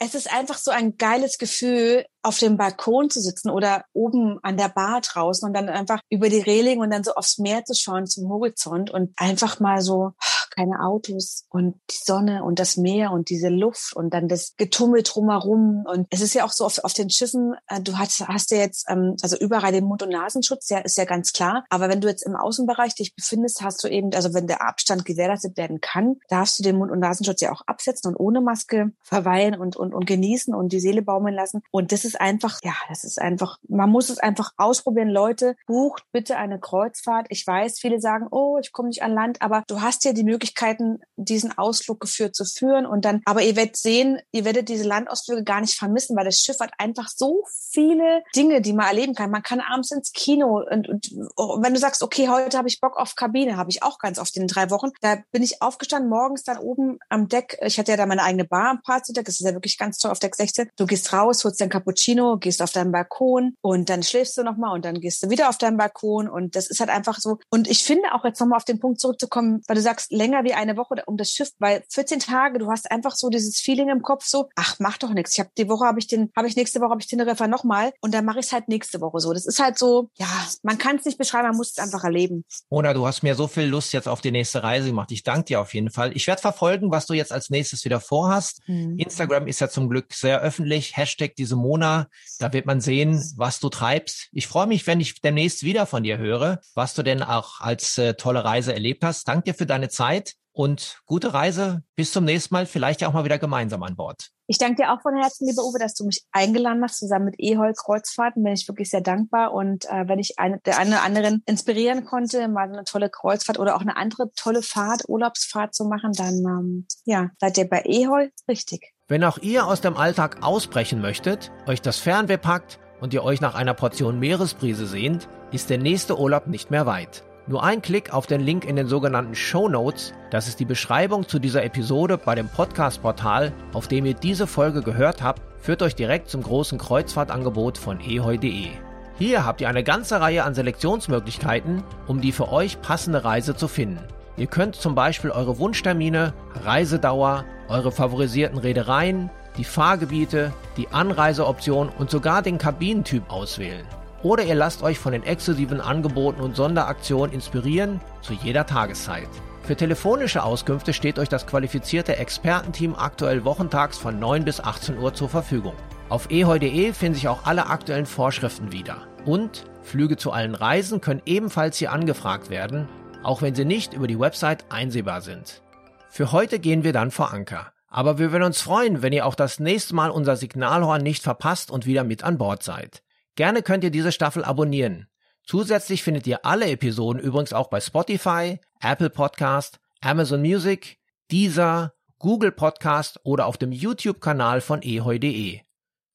es 0.00 0.14
ist 0.14 0.32
einfach 0.32 0.58
so 0.58 0.70
ein 0.70 0.96
geiles 0.96 1.38
Gefühl, 1.38 2.06
auf 2.22 2.38
dem 2.38 2.56
Balkon 2.56 3.10
zu 3.10 3.20
sitzen 3.20 3.50
oder 3.50 3.84
oben 3.92 4.38
an 4.42 4.56
der 4.56 4.68
Bar 4.68 5.00
draußen 5.00 5.46
und 5.46 5.54
dann 5.54 5.68
einfach 5.68 6.00
über 6.08 6.28
die 6.28 6.40
Reling 6.40 6.80
und 6.80 6.90
dann 6.90 7.02
so 7.02 7.14
aufs 7.14 7.38
Meer 7.38 7.64
zu 7.64 7.74
schauen 7.74 8.06
zum 8.06 8.28
Horizont 8.28 8.90
und 8.90 9.12
einfach 9.16 9.60
mal 9.60 9.80
so 9.80 10.12
keine 10.58 10.80
Autos 10.80 11.44
und 11.50 11.76
die 11.88 12.00
Sonne 12.02 12.42
und 12.42 12.58
das 12.58 12.76
Meer 12.76 13.12
und 13.12 13.30
diese 13.30 13.48
Luft 13.48 13.94
und 13.94 14.12
dann 14.12 14.26
das 14.26 14.54
Getummel 14.56 15.04
drumherum. 15.04 15.84
Und 15.86 16.08
es 16.10 16.20
ist 16.20 16.34
ja 16.34 16.44
auch 16.44 16.50
so 16.50 16.64
auf, 16.64 16.78
auf 16.82 16.94
den 16.94 17.10
Schiffen, 17.10 17.54
äh, 17.68 17.80
du 17.80 17.96
hast, 17.96 18.26
hast 18.26 18.50
ja 18.50 18.58
jetzt, 18.58 18.86
ähm, 18.88 19.14
also 19.22 19.36
überall 19.38 19.70
den 19.70 19.84
Mund- 19.84 20.02
und 20.02 20.10
Nasenschutz, 20.10 20.68
ja, 20.68 20.78
ist 20.78 20.96
ja 20.96 21.04
ganz 21.04 21.32
klar. 21.32 21.64
Aber 21.70 21.88
wenn 21.88 22.00
du 22.00 22.08
jetzt 22.08 22.26
im 22.26 22.34
Außenbereich 22.34 22.96
dich 22.96 23.14
befindest, 23.14 23.62
hast 23.62 23.84
du 23.84 23.88
eben, 23.88 24.12
also 24.14 24.34
wenn 24.34 24.48
der 24.48 24.62
Abstand 24.62 25.04
gewährleistet 25.04 25.56
werden 25.56 25.80
kann, 25.80 26.16
darfst 26.28 26.58
du 26.58 26.64
den 26.64 26.76
Mund- 26.76 26.90
und 26.90 26.98
Nasenschutz 26.98 27.40
ja 27.40 27.52
auch 27.52 27.62
absetzen 27.66 28.10
und 28.10 28.16
ohne 28.16 28.40
Maske 28.40 28.90
verweilen 29.04 29.54
und, 29.54 29.76
und, 29.76 29.94
und 29.94 30.06
genießen 30.06 30.54
und 30.54 30.72
die 30.72 30.80
Seele 30.80 31.02
baumeln 31.02 31.36
lassen. 31.36 31.62
Und 31.70 31.92
das 31.92 32.04
ist 32.04 32.20
einfach, 32.20 32.58
ja, 32.64 32.74
das 32.88 33.04
ist 33.04 33.20
einfach, 33.20 33.58
man 33.68 33.90
muss 33.90 34.10
es 34.10 34.18
einfach 34.18 34.52
ausprobieren. 34.56 35.08
Leute, 35.08 35.54
bucht 35.68 36.02
bitte 36.10 36.36
eine 36.36 36.58
Kreuzfahrt. 36.58 37.26
Ich 37.30 37.46
weiß, 37.46 37.78
viele 37.78 38.00
sagen, 38.00 38.26
oh, 38.32 38.58
ich 38.60 38.72
komme 38.72 38.88
nicht 38.88 39.02
an 39.04 39.12
Land, 39.12 39.40
aber 39.40 39.62
du 39.68 39.80
hast 39.80 40.04
ja 40.04 40.12
die 40.12 40.24
Möglichkeiten, 40.48 41.00
diesen 41.16 41.56
Ausflug 41.56 42.00
geführt 42.00 42.34
zu 42.34 42.44
führen 42.44 42.86
und 42.86 43.04
dann, 43.04 43.22
aber 43.24 43.42
ihr 43.42 43.56
werdet 43.56 43.76
sehen, 43.76 44.20
ihr 44.32 44.44
werdet 44.44 44.68
diese 44.68 44.84
Landausflüge 44.84 45.44
gar 45.44 45.60
nicht 45.60 45.74
vermissen, 45.74 46.16
weil 46.16 46.24
das 46.24 46.38
Schiff 46.38 46.58
hat 46.60 46.72
einfach 46.78 47.08
so 47.08 47.42
viele 47.70 48.22
Dinge, 48.34 48.60
die 48.60 48.72
man 48.72 48.86
erleben 48.86 49.14
kann. 49.14 49.30
Man 49.30 49.42
kann 49.42 49.60
abends 49.60 49.90
ins 49.90 50.12
Kino 50.12 50.62
und, 50.70 50.88
und, 50.88 51.10
und 51.34 51.64
wenn 51.64 51.74
du 51.74 51.80
sagst, 51.80 52.02
okay, 52.02 52.28
heute 52.28 52.56
habe 52.56 52.68
ich 52.68 52.80
Bock 52.80 52.96
auf 52.96 53.14
Kabine, 53.14 53.56
habe 53.56 53.70
ich 53.70 53.82
auch 53.82 53.98
ganz 53.98 54.18
oft 54.18 54.36
in 54.36 54.42
den 54.42 54.48
drei 54.48 54.70
Wochen. 54.70 54.90
Da 55.00 55.18
bin 55.32 55.42
ich 55.42 55.60
aufgestanden, 55.62 56.08
morgens 56.08 56.44
dann 56.44 56.58
oben 56.58 56.98
am 57.08 57.28
Deck. 57.28 57.58
Ich 57.62 57.78
hatte 57.78 57.92
ja 57.92 57.96
da 57.96 58.06
meine 58.06 58.22
eigene 58.22 58.44
Bar 58.44 58.70
am 58.70 58.82
Party-Deck. 58.82 59.24
Das 59.24 59.40
ist 59.40 59.46
ja 59.46 59.52
wirklich 59.52 59.78
ganz 59.78 59.98
toll 59.98 60.10
auf 60.10 60.18
Deck 60.18 60.34
16. 60.34 60.70
Du 60.76 60.86
gehst 60.86 61.12
raus, 61.12 61.44
holst 61.44 61.60
dein 61.60 61.68
Cappuccino, 61.68 62.38
gehst 62.38 62.62
auf 62.62 62.72
deinen 62.72 62.92
Balkon 62.92 63.54
und 63.60 63.90
dann 63.90 64.02
schläfst 64.02 64.36
du 64.38 64.42
nochmal 64.42 64.74
und 64.74 64.84
dann 64.84 65.00
gehst 65.00 65.22
du 65.22 65.30
wieder 65.30 65.48
auf 65.48 65.58
deinen 65.58 65.76
Balkon 65.76 66.28
und 66.28 66.56
das 66.56 66.68
ist 66.68 66.80
halt 66.80 66.90
einfach 66.90 67.18
so. 67.18 67.38
Und 67.50 67.68
ich 67.68 67.84
finde 67.84 68.14
auch 68.14 68.24
jetzt 68.24 68.40
nochmal 68.40 68.56
auf 68.56 68.64
den 68.64 68.80
Punkt 68.80 69.00
zurückzukommen, 69.00 69.62
weil 69.66 69.76
du 69.76 69.82
sagst, 69.82 70.12
länger 70.28 70.44
wie 70.44 70.54
eine 70.54 70.76
Woche 70.76 71.02
um 71.06 71.16
das 71.16 71.30
Schiff, 71.30 71.50
weil 71.58 71.82
14 71.90 72.20
Tage, 72.20 72.58
du 72.58 72.70
hast 72.70 72.90
einfach 72.90 73.14
so 73.14 73.28
dieses 73.28 73.58
Feeling 73.58 73.88
im 73.88 74.02
Kopf 74.02 74.24
so, 74.24 74.48
ach, 74.56 74.76
mach 74.78 74.98
doch 74.98 75.12
nichts. 75.12 75.32
Ich 75.32 75.40
habe 75.40 75.50
die 75.56 75.68
Woche 75.68 75.86
habe 75.86 75.98
ich 75.98 76.06
den, 76.06 76.30
habe 76.36 76.48
ich 76.48 76.56
nächste 76.56 76.80
Woche 76.80 76.90
habe 76.90 77.00
ich 77.00 77.06
den 77.06 77.18
Teneriffa 77.18 77.48
nochmal 77.48 77.92
und 78.00 78.14
dann 78.14 78.24
mache 78.24 78.40
ich 78.40 78.46
es 78.46 78.52
halt 78.52 78.68
nächste 78.68 79.00
Woche 79.00 79.20
so. 79.20 79.32
Das 79.32 79.46
ist 79.46 79.58
halt 79.58 79.78
so, 79.78 80.10
ja, 80.16 80.28
man 80.62 80.78
kann 80.78 80.96
es 80.96 81.04
nicht 81.04 81.18
beschreiben, 81.18 81.48
man 81.48 81.56
muss 81.56 81.70
es 81.70 81.78
einfach 81.78 82.04
erleben. 82.04 82.44
Oder 82.68 82.94
du 82.94 83.06
hast 83.06 83.22
mir 83.22 83.34
so 83.34 83.46
viel 83.46 83.64
Lust 83.64 83.92
jetzt 83.92 84.08
auf 84.08 84.20
die 84.20 84.30
nächste 84.30 84.62
Reise 84.62 84.88
gemacht. 84.88 85.10
Ich 85.12 85.22
danke 85.22 85.44
dir 85.44 85.60
auf 85.60 85.74
jeden 85.74 85.90
Fall. 85.90 86.16
Ich 86.16 86.26
werde 86.26 86.40
verfolgen, 86.40 86.90
was 86.90 87.06
du 87.06 87.14
jetzt 87.14 87.32
als 87.32 87.50
nächstes 87.50 87.84
wieder 87.84 88.00
vorhast. 88.00 88.60
Mhm. 88.66 88.98
Instagram 88.98 89.46
ist 89.46 89.60
ja 89.60 89.68
zum 89.68 89.88
Glück 89.88 90.12
sehr 90.12 90.40
öffentlich. 90.40 90.96
Hashtag 90.96 91.34
diese 91.36 91.56
Mona. 91.56 92.08
Da 92.38 92.52
wird 92.52 92.66
man 92.66 92.80
sehen, 92.80 93.22
was 93.36 93.60
du 93.60 93.68
treibst. 93.68 94.28
Ich 94.32 94.46
freue 94.46 94.66
mich, 94.66 94.86
wenn 94.86 95.00
ich 95.00 95.20
demnächst 95.20 95.62
wieder 95.62 95.86
von 95.86 96.02
dir 96.02 96.18
höre, 96.18 96.60
was 96.74 96.94
du 96.94 97.02
denn 97.02 97.22
auch 97.22 97.60
als 97.60 97.98
äh, 97.98 98.14
tolle 98.14 98.44
Reise 98.44 98.72
erlebt 98.72 99.04
hast. 99.04 99.26
Danke 99.28 99.52
dir 99.52 99.54
für 99.54 99.66
deine 99.66 99.88
Zeit 99.88 100.17
und 100.58 101.02
gute 101.06 101.34
Reise. 101.34 101.84
Bis 101.94 102.10
zum 102.10 102.24
nächsten 102.24 102.52
Mal. 102.52 102.66
Vielleicht 102.66 103.00
ja 103.00 103.08
auch 103.08 103.12
mal 103.12 103.24
wieder 103.24 103.38
gemeinsam 103.38 103.80
an 103.84 103.94
Bord. 103.94 104.30
Ich 104.48 104.58
danke 104.58 104.82
dir 104.82 104.92
auch 104.92 105.00
von 105.02 105.14
Herzen, 105.14 105.46
lieber 105.46 105.62
Uwe, 105.62 105.78
dass 105.78 105.94
du 105.94 106.04
mich 106.04 106.24
eingeladen 106.32 106.82
hast, 106.82 106.98
zusammen 106.98 107.26
mit 107.26 107.36
Ehol 107.38 107.72
Kreuzfahrten. 107.74 108.42
Bin 108.42 108.54
ich 108.54 108.66
wirklich 108.66 108.90
sehr 108.90 109.00
dankbar. 109.00 109.52
Und 109.52 109.84
äh, 109.84 110.08
wenn 110.08 110.18
ich 110.18 110.40
eine, 110.40 110.58
der 110.66 110.78
eine 110.78 110.96
oder 110.96 111.02
anderen 111.04 111.44
inspirieren 111.46 112.04
konnte, 112.04 112.48
mal 112.48 112.68
eine 112.68 112.82
tolle 112.82 113.08
Kreuzfahrt 113.08 113.60
oder 113.60 113.76
auch 113.76 113.82
eine 113.82 113.96
andere 113.96 114.32
tolle 114.34 114.62
Fahrt, 114.62 115.02
Urlaubsfahrt 115.06 115.76
zu 115.76 115.84
machen, 115.84 116.10
dann 116.12 116.34
ähm, 116.38 116.86
ja, 117.04 117.30
seid 117.38 117.56
ihr 117.56 117.68
bei 117.68 117.82
Ehol 117.82 118.32
richtig. 118.48 118.94
Wenn 119.06 119.22
auch 119.22 119.38
ihr 119.38 119.64
aus 119.64 119.80
dem 119.80 119.96
Alltag 119.96 120.42
ausbrechen 120.42 121.00
möchtet, 121.00 121.52
euch 121.66 121.82
das 121.82 121.98
Fernweh 121.98 122.36
packt 122.36 122.80
und 123.00 123.14
ihr 123.14 123.22
euch 123.22 123.40
nach 123.40 123.54
einer 123.54 123.74
Portion 123.74 124.18
Meeresbrise 124.18 124.88
sehnt, 124.88 125.28
ist 125.52 125.70
der 125.70 125.78
nächste 125.78 126.18
Urlaub 126.18 126.48
nicht 126.48 126.72
mehr 126.72 126.84
weit. 126.84 127.22
Nur 127.48 127.64
ein 127.64 127.80
Klick 127.80 128.12
auf 128.12 128.26
den 128.26 128.42
Link 128.42 128.66
in 128.66 128.76
den 128.76 128.88
sogenannten 128.88 129.34
Show 129.34 129.70
Notes, 129.70 130.12
das 130.30 130.48
ist 130.48 130.60
die 130.60 130.66
Beschreibung 130.66 131.26
zu 131.26 131.38
dieser 131.38 131.64
Episode 131.64 132.18
bei 132.18 132.34
dem 132.34 132.46
Podcast-Portal, 132.50 133.54
auf 133.72 133.88
dem 133.88 134.04
ihr 134.04 134.12
diese 134.12 134.46
Folge 134.46 134.82
gehört 134.82 135.22
habt, 135.22 135.40
führt 135.62 135.80
euch 135.80 135.94
direkt 135.94 136.28
zum 136.28 136.42
großen 136.42 136.76
Kreuzfahrtangebot 136.76 137.78
von 137.78 138.00
ehoi.de. 138.00 138.68
Hier 139.16 139.46
habt 139.46 139.62
ihr 139.62 139.70
eine 139.70 139.82
ganze 139.82 140.20
Reihe 140.20 140.44
an 140.44 140.54
Selektionsmöglichkeiten, 140.54 141.82
um 142.06 142.20
die 142.20 142.32
für 142.32 142.52
euch 142.52 142.82
passende 142.82 143.24
Reise 143.24 143.56
zu 143.56 143.66
finden. 143.66 144.04
Ihr 144.36 144.46
könnt 144.46 144.76
zum 144.76 144.94
Beispiel 144.94 145.30
eure 145.30 145.58
Wunschtermine, 145.58 146.34
Reisedauer, 146.64 147.46
eure 147.68 147.92
favorisierten 147.92 148.58
Reedereien, 148.58 149.30
die 149.56 149.64
Fahrgebiete, 149.64 150.52
die 150.76 150.88
Anreiseoption 150.88 151.88
und 151.88 152.10
sogar 152.10 152.42
den 152.42 152.58
Kabinentyp 152.58 153.32
auswählen. 153.32 153.86
Oder 154.22 154.44
ihr 154.44 154.54
lasst 154.54 154.82
euch 154.82 154.98
von 154.98 155.12
den 155.12 155.22
exklusiven 155.22 155.80
Angeboten 155.80 156.40
und 156.40 156.56
Sonderaktionen 156.56 157.32
inspirieren 157.32 158.00
zu 158.20 158.32
jeder 158.32 158.66
Tageszeit. 158.66 159.28
Für 159.62 159.76
telefonische 159.76 160.42
Auskünfte 160.42 160.92
steht 160.92 161.18
euch 161.18 161.28
das 161.28 161.46
qualifizierte 161.46 162.16
Expertenteam 162.16 162.94
aktuell 162.96 163.44
wochentags 163.44 163.98
von 163.98 164.18
9 164.18 164.44
bis 164.44 164.60
18 164.60 164.98
Uhr 164.98 165.14
zur 165.14 165.28
Verfügung. 165.28 165.74
Auf 166.08 166.30
eheu.de 166.30 166.92
finden 166.94 167.14
sich 167.14 167.28
auch 167.28 167.44
alle 167.44 167.66
aktuellen 167.66 168.06
Vorschriften 168.06 168.72
wieder. 168.72 169.02
Und 169.26 169.66
Flüge 169.82 170.16
zu 170.16 170.32
allen 170.32 170.54
Reisen 170.54 171.00
können 171.00 171.22
ebenfalls 171.26 171.76
hier 171.76 171.92
angefragt 171.92 172.50
werden, 172.50 172.88
auch 173.22 173.42
wenn 173.42 173.54
sie 173.54 173.66
nicht 173.66 173.92
über 173.92 174.06
die 174.06 174.18
Website 174.18 174.64
einsehbar 174.70 175.20
sind. 175.20 175.62
Für 176.08 176.32
heute 176.32 176.58
gehen 176.58 176.82
wir 176.82 176.94
dann 176.94 177.10
vor 177.10 177.32
Anker. 177.32 177.72
Aber 177.90 178.18
wir 178.18 178.32
würden 178.32 178.44
uns 178.44 178.60
freuen, 178.60 179.02
wenn 179.02 179.12
ihr 179.12 179.26
auch 179.26 179.34
das 179.34 179.60
nächste 179.60 179.94
Mal 179.94 180.10
unser 180.10 180.36
Signalhorn 180.36 181.02
nicht 181.02 181.22
verpasst 181.22 181.70
und 181.70 181.86
wieder 181.86 182.04
mit 182.04 182.24
an 182.24 182.38
Bord 182.38 182.62
seid. 182.62 183.02
Gerne 183.38 183.62
könnt 183.62 183.84
ihr 183.84 183.92
diese 183.92 184.10
Staffel 184.10 184.42
abonnieren. 184.42 185.06
Zusätzlich 185.44 186.02
findet 186.02 186.26
ihr 186.26 186.44
alle 186.44 186.68
Episoden 186.68 187.22
übrigens 187.22 187.52
auch 187.52 187.70
bei 187.70 187.80
Spotify, 187.80 188.58
Apple 188.80 189.10
Podcast, 189.10 189.78
Amazon 190.00 190.40
Music, 190.40 190.98
Deezer, 191.30 191.94
Google 192.18 192.50
Podcast 192.50 193.20
oder 193.22 193.46
auf 193.46 193.56
dem 193.56 193.70
YouTube-Kanal 193.70 194.60
von 194.60 194.82
ehoi.de. 194.82 195.60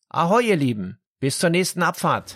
Ahoi 0.10 0.44
ihr 0.44 0.58
Lieben, 0.58 1.00
bis 1.22 1.40
zur 1.40 1.50
nächsten 1.50 1.82
Abfahrt. 1.82 2.36